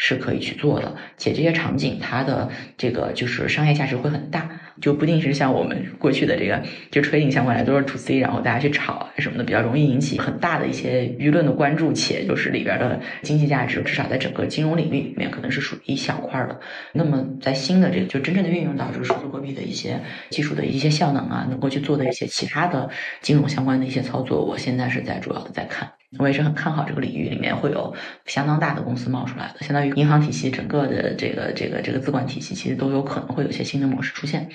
[0.00, 4.48] 是可以去做的，且这些场景它的这个就是商业价值会很大，
[4.80, 16.60] 就不定是像我们过去的这个就 trading 相关的都是 to C，然后大家去炒啊什么的，比较容易引起很大的一些舆论的关注，且就是里边的经济价值至少在整个金融领域里面可能是属于一小块的。
[16.92, 20.00] 那么在新的这个就真正的运用到这个数字货币的一些
[20.30, 22.88] 技术的一些效能啊，能够去做的一些其他的
[23.20, 25.97] 金融相关的一些操作，我现在是在主要的在看。
[26.18, 27.94] 我也是很看好这个领域里面会有
[28.24, 34.48] 相当大的公司冒出来的，相当于银行体系整个的这个这个这个资管体系，其实都有可能会有些新的模式出现。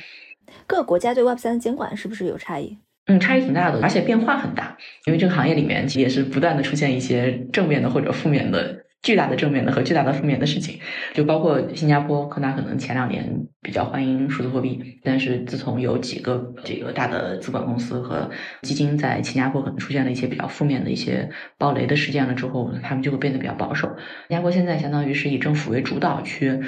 [0.66, 2.78] 各个国家对 Web 三的监管是不是有差异？
[3.06, 8.83] 嗯，差异挺大的，而且变化很大，因为这个行业里面也是不断的出现一些正面的或者负面的。
[9.04, 10.80] 巨大的正面的和巨大的负面的事情，
[11.14, 18.32] 就包括新加坡，可能可能前两年比较欢迎数字货币，但是自从有几个这个大的资管公司和
[18.62, 23.88] 基金在新加坡可能出现了一些比较负面的一些暴雷的事件了之后，他们就会变得比较保守。
[24.30, 26.62] 新加坡现在相当于是以政府为主导去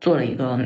[0.00, 0.60] 做了一个。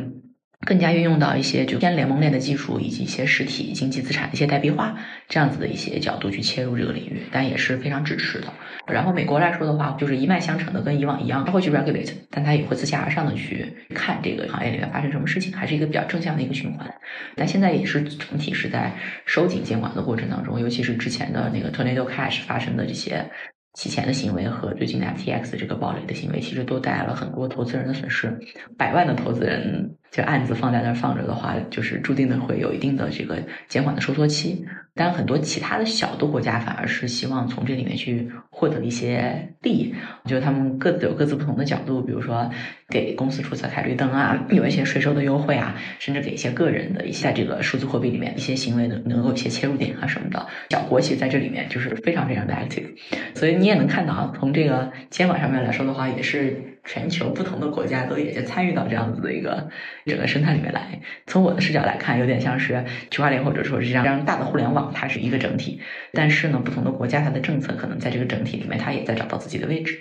[0.65, 4.97] 更加运用到一些就偏联盟链的技术，以及一些实体经济资产的一些代币化
[5.29, 8.47] 这样子的一些角度去切入这个领域，但也是非常支持的。
[8.87, 16.93] 然后美国来说的话，就是一脉相承的，跟以往一样，它会去 regulate，但它也会自下而上的去看这个行业里面发生什么事情，还是一个比较正向的一个循环。
[17.37, 18.93] 但现在也是整体是在
[19.25, 23.31] 收紧监管的过程当中，尤其是之前的那个 Tornado Cash 发生的这些。
[23.75, 28.35] 洗钱的行为和最近的 FTX 这个暴雷的行为，其实都带来了很多投资人的损失。
[28.79, 34.65] 百万的投资人这案子放在那儿放着的话，就是注定的会有一定的这个监管的收缩期。
[34.99, 39.95] 但很多其他的小的国家反而是希望从这里面去获得一些利益。
[40.25, 42.51] 我觉得他们各自有各自不同的角度，比如说
[42.89, 50.47] 给公司注册开绿灯啊，有一些税收的优惠啊，甚至给一些个人的一些这个数字货币里面一些行为能能够一些切入点啊什么的。
[50.71, 52.87] 小国企在这里面就是非常非常的 active，
[53.35, 56.73] 所以你也能看到，从这个监管上面来说的话，也是。
[56.87, 59.69] 全球不同的国家都也就参与到这样子的一个
[60.07, 61.01] 整个生态里面来。
[61.27, 65.81] 从我的视角来看，有点像是区块链或者说是这样大的互联网，它是一个整体。
[66.13, 69.99] 但是呢，不同的国家它的政策可能在这个整体里面，它也在找到自己的位置。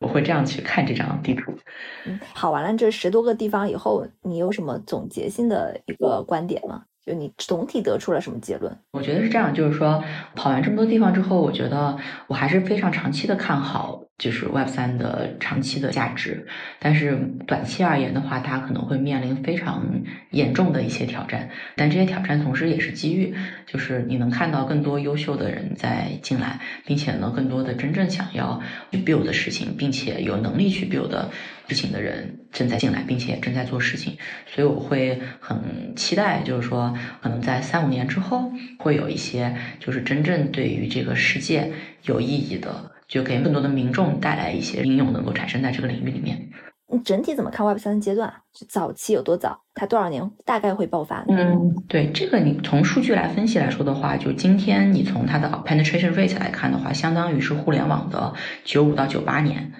[0.00, 1.54] 我会这样去看这张地图。
[2.06, 6.82] 嗯，跑完了这十多个地方以后，你有什么总结性的一个观点吗？
[7.06, 8.74] 就你总体得出了什么结论？
[8.92, 10.02] 我觉得是这样，就是说
[10.34, 11.96] 跑完这么多地方之后，我觉得
[12.26, 16.46] 我还是非常长期的看好就是 Web 三的长期的价值，
[16.78, 19.84] 但是短期而言的话，它可能会面临非常
[20.30, 21.50] 严重的一些挑战。
[21.74, 23.34] 但这些挑战同时也是机遇，
[23.66, 28.62] 就是你能看到更多优秀的人在进来，并且呢，更多的真正想要
[28.92, 31.28] 去 build 的事情，并且有能力去 build 的
[31.66, 34.16] 事情的人正在进来，并且正在做事情。
[34.46, 41.72] 所以我会很期待，就是说，可能在三五年之后，会有一些就是真正对于这个世界
[42.04, 42.93] 有意义的。
[43.08, 46.50] 就给更多的民众带来一些应用，能够产生在这个领域里面。
[46.86, 48.32] 你整体怎么看 Web 三的阶段？
[48.52, 49.58] 就早期有多早？
[49.74, 51.24] 它多少年大概会爆发？
[51.28, 58.34] 嗯，对这个，你从数据来分析来说的话，就今天你从它的 penetration rate 来看的话，相当于是互联网的
[58.64, 59.72] 九五到九八年，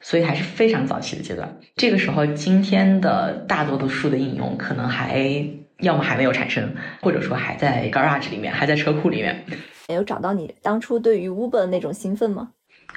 [0.00, 1.58] 所以还是非常早期的阶段。
[1.76, 5.46] 这个时候，今天的大多数的应用可能还
[5.80, 9.44] 要么还没有产生，或者说还在 garage 里面，还在车库里面。
[9.88, 12.48] 没有找到你当初对于 Uber 的那种兴奋吗？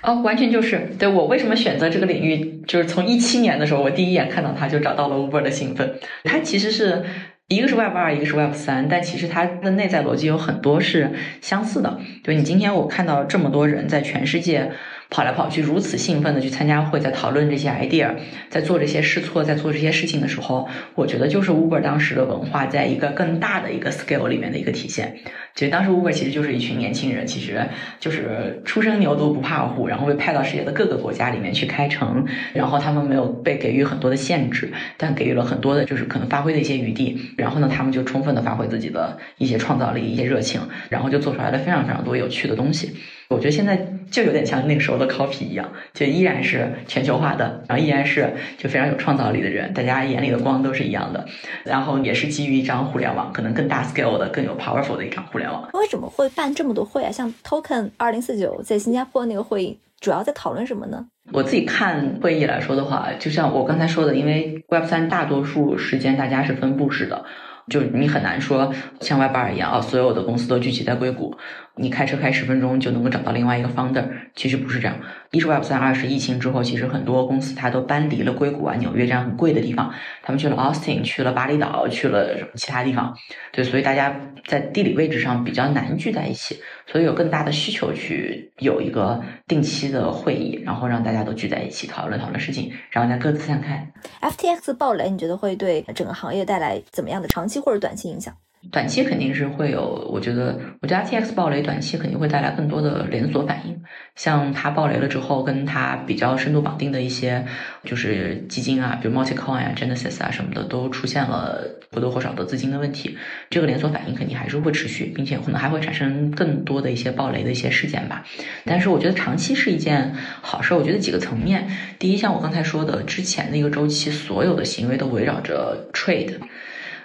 [0.02, 6.00] 哦，完全就是对我为什么选择这个领域，就是从一七年的时候，我第一眼看到它就找到了 Uber 的兴奋。
[6.24, 7.04] 它其实是
[7.48, 11.12] 一个是 Web 二，一个是 Web 三，但其实它的内在逻辑有很多是
[11.42, 12.00] 相似的。
[12.24, 14.72] 就你今天我看到这么多人在全世界。
[15.10, 18.14] 跑来跑去，如此兴奋的去参加会，在讨论这些 idea，
[18.50, 25.18] 在做这些试错，在做这些事情的时候，我觉得就是 Uber 当时的文化在一个更大的一个 scale 里面的一个体现。
[25.56, 27.60] 其实当时 Uber 其实就是一群年轻人，其实
[28.00, 37.20] 就是初生牛犊不怕虎，然后被派到世界的各个国家里面去开城，然后他们没有被给予很多的限制，但给予了很多的就是可能发挥的一些余地。
[37.36, 42.94] 然后呢，他们就充分的发挥自己的一些创造力、一些热情，然后就做出来了非常非常多有趣的东西。
[43.30, 48.28] 我觉得现在就有点像那个时候的 copy 一样，就依然是全球化的，然后依然是
[48.58, 51.24] 就非常有创造力的人，大家眼里的光都是一样的，
[51.64, 55.70] 然后也是基于一张互联网，可能更大 scale 的、更有 powerful 的一张互联网。
[55.74, 57.12] 为什么会办这么多会啊？
[57.12, 61.06] 像 Token 二零四九在新加坡那个会议，主要在讨论什么呢？
[61.32, 67.24] 我自己看会议来说的话，就像我刚才说的，因为 Web 三大多数时间大家是分布式的。
[67.70, 71.36] 就你很难说像 Web 二一样啊，所有的公司都聚集在硅谷，
[71.80, 74.06] 你开车开十分钟就能够找到另外一个 founder，
[74.36, 75.00] 其实不是这样。
[75.32, 83.16] 一是 Web 三，二是疫情之后，其实很多公司它都搬离了硅谷啊、纽约这样很贵的地方，他们去了 Austin，去了巴厘岛，去了什么其他地方。
[83.52, 93.88] 对，所以大家在地理位置上比较难聚在一起，所以有更大的需求去有一个定期的会议，然后让大家都聚在一起讨论讨论事情，然后再各自散开。
[94.22, 98.36] FTX 爆雷，你觉得会对整个行业带来怎么样的长期或者短期影响？
[98.72, 103.82] 短期肯定是会有，我觉得，我觉得 RTX 暴雷短期肯定会带来更多的连锁反应。
[104.16, 107.46] 像它暴雷了之后，跟它比较深度绑定的一些
[107.86, 113.18] 就是基金啊，比如 Multicoin 啊、Genesis 啊什么的，都出现了或多或少的资金的问题。
[113.50, 118.26] 这个连锁反应肯定还是会持续，并且可能还会产生更多的一些暴雷的一些事件吧。
[118.66, 120.74] 但是我觉得长期是一件好事。
[120.74, 121.66] 我觉得几个层面，
[121.98, 126.34] 第一，像我刚才说的，之前的一个周期，所有的行为都围绕着 trade。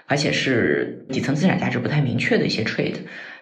[0.06, 2.96] 而且是底层资产价值不太明确的一些 trade，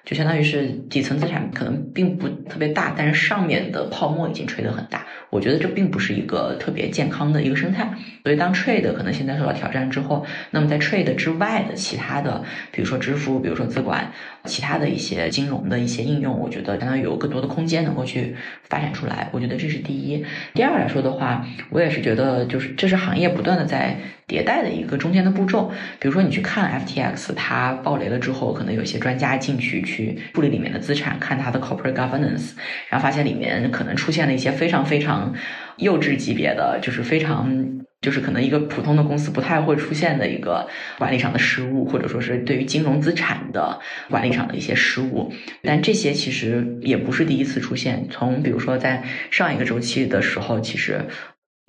[0.05, 5.07] 就相当于是底层资产可能并不特别大，但是上面的泡沫已经吹得很大。
[5.31, 7.89] 我觉得这并不是一个特别健康的一个生态。
[8.23, 14.13] 所以当 trade 可能现在受到挑战之后，那么在 trade 之外的其他的，比如说支付，比如说资管，
[14.45, 18.37] 其他的一些金融的一些应用，我觉得相当于有更多的空间能够去
[18.69, 19.31] 发展出来。
[19.33, 20.23] 我觉得这是第一。
[20.53, 23.97] 第二来说的话，我也是觉得就是这是行业不断的在。
[24.33, 25.70] 迭代的一个中间的步骤，
[26.01, 32.53] 比如说你去看 FTX，它爆雷了之后，可能有些专家进去去处理里面的资产，看它的 corporate governance，
[32.89, 35.35] 然后发现里面可能出现了一些非常非常
[35.76, 40.66] 幼稚级别的，就是非常就是可能一个普通的公司不太会出现的一个
[40.97, 45.30] 管理上的失误，或者说是对于金融资产的管理上的一些失误。
[45.62, 51.05] 但这些其实也不是第一次出现，从比如说在上一个周期的时候，其实。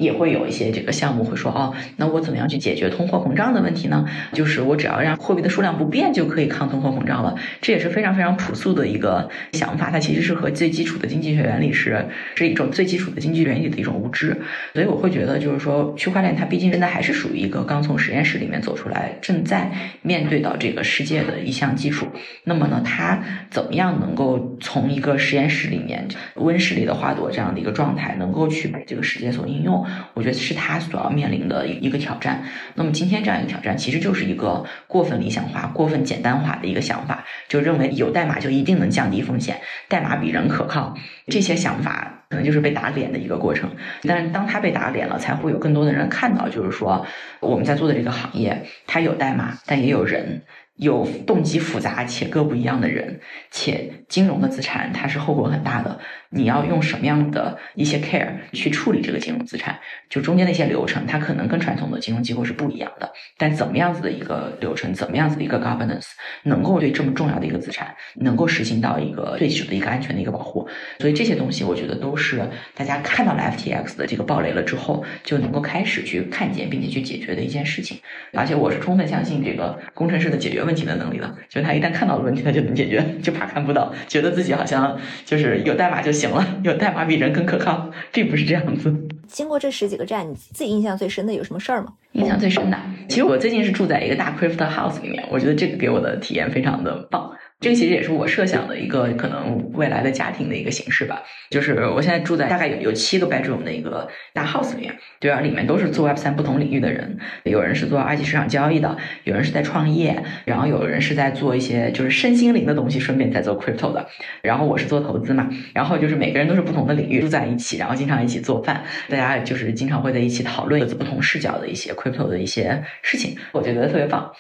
[0.04, 4.06] 也会有一些这个项目会说哦，那我怎么样去解决通货膨胀的问题呢？
[4.34, 7.36] 就是我只要让货币的数量不变就可以抗通货膨胀了。
[7.62, 14.38] 这也是非常非常朴素的一个想法，它其实是和最基础的经济学原理是是一种最基础的经济原理的一种无知。
[14.74, 22.08] 所以我会觉得，就是说区块链它毕竟现在还是属于一个刚从实验室里面走出来，正在面对到这个世界的一项技术。
[22.44, 29.86] 那么呢，它怎么样能够从一个实验室里面温室里的花朵这样的一个状态，能够去被这个世界所应用？
[30.14, 32.44] 我觉得是他所要面临的一个挑战。
[32.76, 40.96] 那么今天这样一个挑战，其实就是一个过分理想化、过分简单化的一个想法，就认为有代码就一定能降低风险，代码比人可靠。
[41.28, 43.70] 这些想法可能就是被打脸的一个过程。
[44.04, 47.06] 但是当他被打脸了，才会有更多的人看到，就是说
[47.40, 50.44] 我们在做的这个行业，它有代码，但也有人。
[50.76, 53.20] 有动机复杂且各不一样的人，
[53.52, 56.00] 且金融的资产它是后果很大的。
[56.34, 59.80] 你要用什么样的一些 care 去处理这个金融资产，
[60.10, 63.12] 就中间的一些流程，它可能跟传统的金融机构是不一样的。
[63.38, 66.08] 但怎么样子的一个流程，怎么样子的一个 governance，
[66.44, 70.68] 能够对这么重要的一个资产，能够实行到一个最基础的一个安全的一个保护，
[71.00, 72.42] 所以这些东西我觉得都是
[72.76, 78.00] 大家看到了 FTX 的这个暴雷了之后，就能够开始去看见并且去解决的一件事情。
[78.34, 88.94] 而且我是充分相信这个工程师的解决问题的能力的，就是他一旦看到了问题，他就能解决，就怕看不到，觉得自己好像就是有代码就行了，有代码比人更可靠，并不是这样子。
[89.28, 91.94] 经过这十几个站，你自己印象最深的有什么事儿吗？
[92.14, 97.32] 印象最深的，其实我最近是住在一个大 crypto house 里面，我觉得这个给我的体验非常的棒。
[97.64, 101.24] 这个其实也是我设想的一个可能未来的家庭的一个形式吧。
[101.50, 114.06] 就是我现在住在大概有有七个 bedroom 的一个大 house 里面，对啊，里面都是做 Web 三不同领域的人，有人是做二级市场交易的，有人是在创业，然后有人是在做一些就是身心灵的东西，顺便在做 crypto 的。
[114.42, 124.32] 然后我是做投资嘛，然后就是每个人都是不同的领域，住在一起，然后经常一起做饭，大家就是经常会在一起讨论各自不同视角的一些 crypto 的一些事情，我觉得特别棒。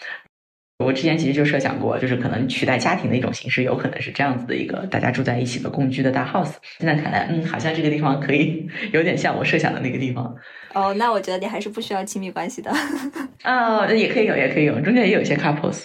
[0.79, 6.53] 我之前其实就设想过，就是可能取代家庭的一种形式，有可能是这样子的一个大家住在一起的共居的大 house。
[6.79, 10.35] 现在看来，嗯，好像这个地方可以有点像我设想的那个地方。
[10.73, 12.71] 哦，那我觉得你还是不需要亲密关系的。
[13.43, 15.83] 啊，也可以有，也可以有，中间也有一些 couples，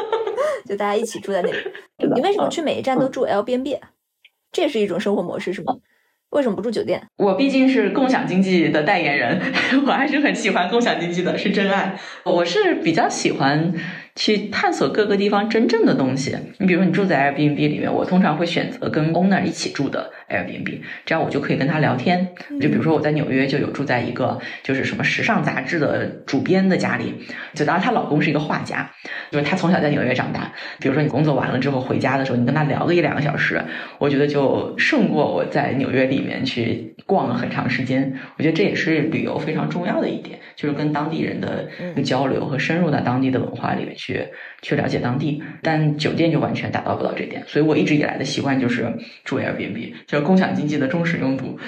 [0.66, 1.56] 就大家一起住在那里。
[2.14, 3.76] 你为什么去每一站都住 L B N B？
[4.52, 5.74] 这也是一种生活模式，是吗？
[6.30, 7.02] 为什么不住酒店？
[7.16, 9.40] 我毕竟是共享经济的代言人，
[9.86, 11.98] 我还是很喜欢共享经济的，是真爱。
[12.24, 13.72] 我是比较喜欢。
[14.18, 16.36] 去探索各个地方真正的东西。
[16.58, 22.28] 你比如说，你住在 Airbnb 里面，我通常会选择跟 owner 一起住的 Airbnb，这样我就可以跟他聊天。
[22.60, 27.14] 就比如说，我在纽约就有住在一个就是什么时尚杂志的主编的家里，
[27.54, 28.90] 就当然她老公是一个画家，
[29.30, 30.52] 就是她从小在纽约长大。
[30.80, 33.62] 比如说，你工作完了之后回家的时候，你跟他聊个一两个小时，
[33.98, 38.12] 我觉得就胜过我在纽约里面去逛了很长时间。
[38.36, 41.68] 我觉得这也是旅游非常重要的一点，就是跟当地人的
[42.02, 44.07] 交流和深入到当地的文化里面去。
[44.08, 44.26] 去
[44.62, 48.90] 去了解当地，但酒店就完全达到不到这点，所以我一直以来的习惯就是
[49.22, 51.58] 住 Airbnb，就是共享经济的忠实用户。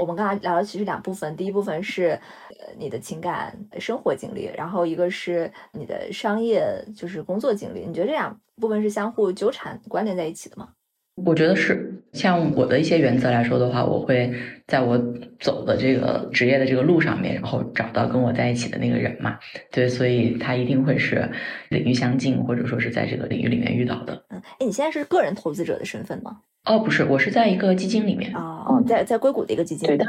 [0.00, 2.10] 我们刚才聊了其实两部分，第一部分是
[2.50, 6.64] 呃你的情感生活经历，然后一个是你的商业
[6.96, 7.84] 就是工作经历。
[7.84, 10.68] 你觉得这两部分是相互纠缠关联在一起的吗？
[11.24, 14.32] 我觉得是，像我的一些原则来说的话，我会
[14.66, 14.98] 在我
[15.38, 19.38] 走的这个职业的这个路上面，然后找到跟我在一起的那个人嘛。
[19.70, 21.28] 对，所以他一定会是
[21.70, 24.24] 领域相近，或者说是在这个领域里面遇到的。
[24.30, 26.38] 嗯，哎，你现在是个人投资者的身份吗？
[26.64, 28.32] 哦，不是，我是在一个基金里面。
[28.34, 29.86] 哦，在在硅谷的一个基金。
[29.86, 30.04] 对的。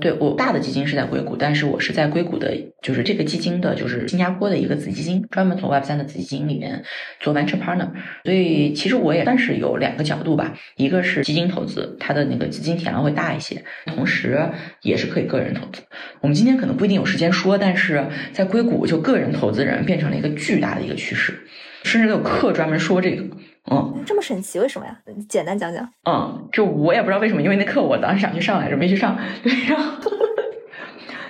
[0.00, 6.82] 对我大的基金是在硅谷，但是我是在硅谷的，就是这个基金的，就是新加坡的一个子基金，专门从 Web 三的子基金里面
[7.20, 7.90] 做 venture partner。
[8.24, 14.48] 所以其实我也算是有两个角度吧，一个是基金投资，它的那个基金体量会大一些，同时
[14.82, 15.82] 也是可以个人投资。
[16.20, 21.38] 我们今天可能不一定有时间说，但是在硅谷就个人投资人变成了一个巨大的一个趋势，
[21.84, 23.24] 甚至有课专门说这个。
[23.70, 24.96] 嗯，这么神奇，为什么呀？
[25.28, 25.88] 简单讲讲。
[26.08, 29.18] 嗯，就我也不知道为什么，因为那课我当时想去上来着，没去上。
[29.42, 30.10] 对，然后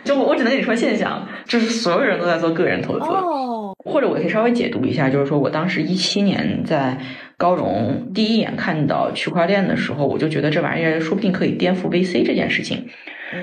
[0.04, 3.06] 就我只能跟你说现象，就是所有人都在做个人投资。
[3.06, 3.74] 哦。
[3.82, 6.98] 或者我可以稍微解读一下，就是说我当时一七年在
[7.38, 12.88] 高融第一眼看到区块链的时候，我就觉得这玩意儿说不定可以颠覆 VC 这件事情。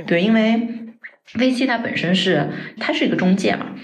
[0.06, 0.68] 对，因为
[1.34, 3.76] VC 它本身是它是一个中介嘛，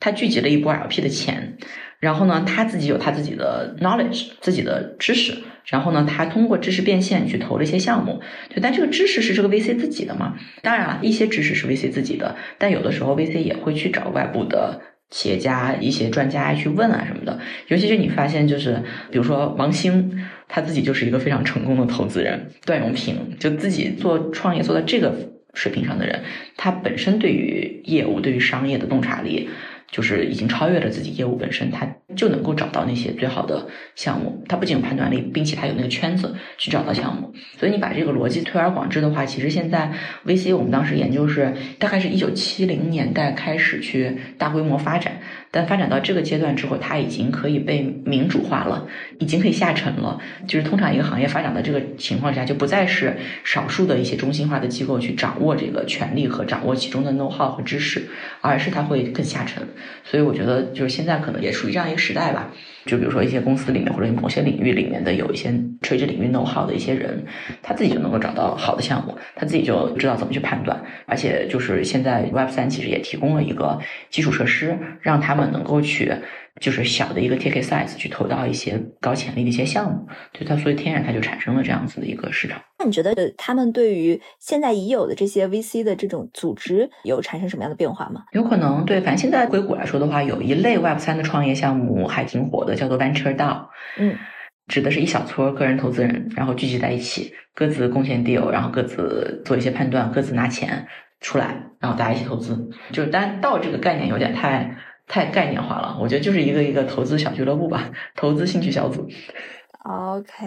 [0.00, 1.58] 它聚集了一波 LP 的钱。
[2.00, 5.34] 然后呢，他自己有他自己的 knowledge，自己的知识。
[5.66, 8.20] 然后呢，他通过知识变现去投了一些项目。
[8.48, 10.34] 对，但这个知识是这个 VC 自己的嘛？
[10.62, 14.80] 当然了，一些知识是 VC 自己的，但有的时候 VC 也会去找外部的
[15.10, 17.38] 企业家、一些专家去问啊什么的。
[17.68, 18.82] 尤其是你发现，就是
[19.12, 25.14] 比如说王兴，他自己就是一个非常成功的投资人；段永平就自己做创业做到这个
[25.52, 26.22] 水平上的人，
[26.56, 29.50] 他本身对于业务、对于商业的洞察力。
[29.90, 31.86] 就是已经超越了自己业务本身，他
[32.16, 34.44] 就能够找到那些最好的项目。
[34.48, 37.32] 他不仅有判断力，并且他有那个圈子去找到项目。
[37.58, 39.92] 所以你把这个逻辑推而广之的话，其实现在
[40.24, 45.20] VC 我们当时研究是大概是一九七零年代开始去大规模发展。
[45.50, 48.86] 但发展到这个阶段之后，它已经可以被民主化了，
[49.18, 50.20] 已经可以下沉了。
[50.46, 58.08] 就是通常一个行业发展到这个情况下，就不再是少数的一些中心化的机构去掌握这个权利和掌握其中的 know how 和知识，
[58.40, 59.66] 而是它会更下沉。
[60.04, 62.52] 所以我觉得，就是现在可能也属于这样一个时代吧。
[62.86, 65.52] 就比如说一些公司里面或者某些领域里面的有一些
[65.82, 67.24] 垂直领域 know how 的一些人，
[67.62, 70.82] 他自己就能够找到好的项目，他自己就知道怎么去判断。
[71.06, 73.78] 而且就是现在 Web 三其实也提供了一个
[74.08, 76.12] 基础设施，让他们能够去
[76.60, 82.60] 就是小的一个 ticket size 去投到一些高潜力的一些项目，就它所以天然它就产生了这样子的一个市场。
[82.78, 88.22] 那你觉得他们对于现在已有的这些 VC 的这种组织有产生什么样的变化吗？
[88.32, 93.66] 有可能，对，反正现在硅谷来说的话，有一类 Web 三的创业项目还挺火的，叫做 Venture DAO。
[93.98, 94.16] 嗯。
[94.68, 100.86] 指的是一小撮个人投资人，然后聚集在一起，各自贡献 deal，然后各自做一些判断，各自拿钱
[101.20, 102.70] 出来，然后大家一起投资。
[102.92, 104.76] 就是，但到这个概念有点太
[105.10, 109.08] 太概念化了，我觉得就是一个一个投资小俱乐部吧，投资兴趣小组。
[109.82, 110.44] OK，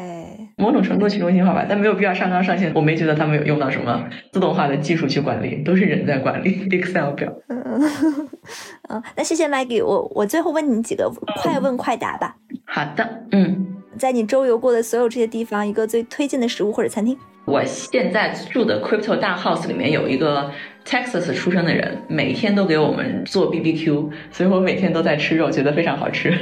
[0.57, 2.71] 某种程度去中心化吧，但没有必要上纲上线。
[2.73, 7.33] 我没觉得他们有用到什么自动化的技术去管理，都是人在管理 Excel 表。
[7.49, 11.11] 嗯，那谢谢 Maggie，我我最后问你几个
[11.41, 12.35] 快问快答吧。
[12.65, 13.67] 好的，嗯。
[13.97, 17.15] 在你周游过的所有这些地方，一个最推荐的食物或者餐厅？
[17.45, 20.49] 我现在住的 Crypto 大 House 里面有一个
[20.85, 26.33] Texas 出生的人，每天都给我们做 BBQ，所以我每天都在吃肉，觉得非常好吃。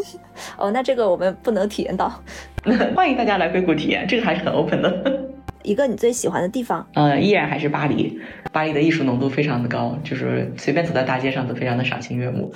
[0.58, 2.22] 哦，那这个我们不能体验到。
[2.94, 5.22] 欢迎大家来硅谷体验，这个还是很 open 的。
[5.64, 6.86] 一个你最喜欢的地方？
[6.92, 8.20] 呃，依然还是巴黎。
[8.52, 12.52] 巴黎的艺术浓度非常的高，就是随便走在大街上都非常的赏心悦目。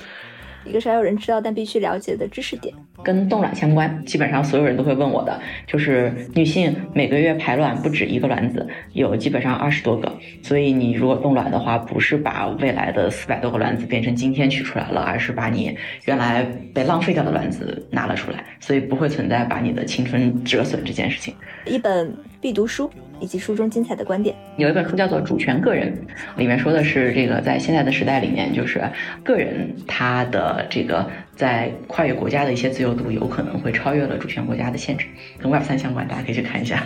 [0.65, 16.43] 一个少有人知道但必须了解的知识点，跟冻卵相关，基本上所有人都会问我的，就是女性每个月排卵不止一个卵子，有基本上二十多个，所以你如果冻卵的话，不是把未来的四百多个卵子变成今天取出来了，而是把你原来
[16.75, 21.35] 被浪费掉的卵子拿了出来，所以不会存在把你的青春折损这件事情。
[21.65, 22.91] 一本必读书。
[23.21, 25.93] 以及书中精彩的观点，有一本书叫做《主权个人》，
[26.39, 28.83] 里面说的是这个在现在的时代里面，就是
[29.25, 35.07] 个人他的这个在跨越国家的一些自由度，有可能会超越了主权国家的限制，
[35.39, 36.85] 跟 Web 三相关，大家可以去看一下。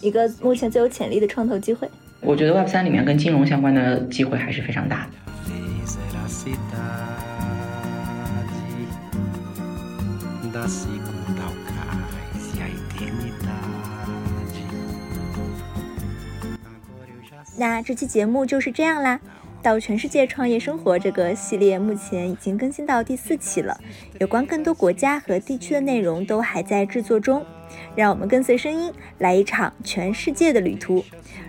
[0.00, 1.88] 一个目前最有潜力的创投机会，
[2.20, 5.12] 我觉得 Web 三里面跟金融相关的机会还是非常大的。
[17.56, 19.20] 那这期节目就是这样啦，
[19.62, 23.78] 到全世界创业生活这个系列目前已经更新到第四期了，
[24.18, 27.44] 有关更多国家和地区的内容都还在制作中，
[27.94, 31.04] 让我们跟随声音来一场全世界的旅途。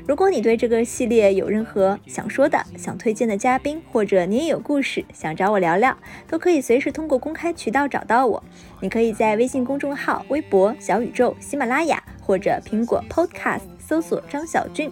[0.05, 5.97] 如果你对这个系列有任何想说的、想推荐的嘉宾，或者你也有故事想找我聊聊，
[6.27, 8.43] 都可以随时通过公开渠道找到我。
[8.81, 14.91] 你可以在微信公众号、微博、小宇宙、喜马拉雅或者苹果 Podcast 搜索张小俊。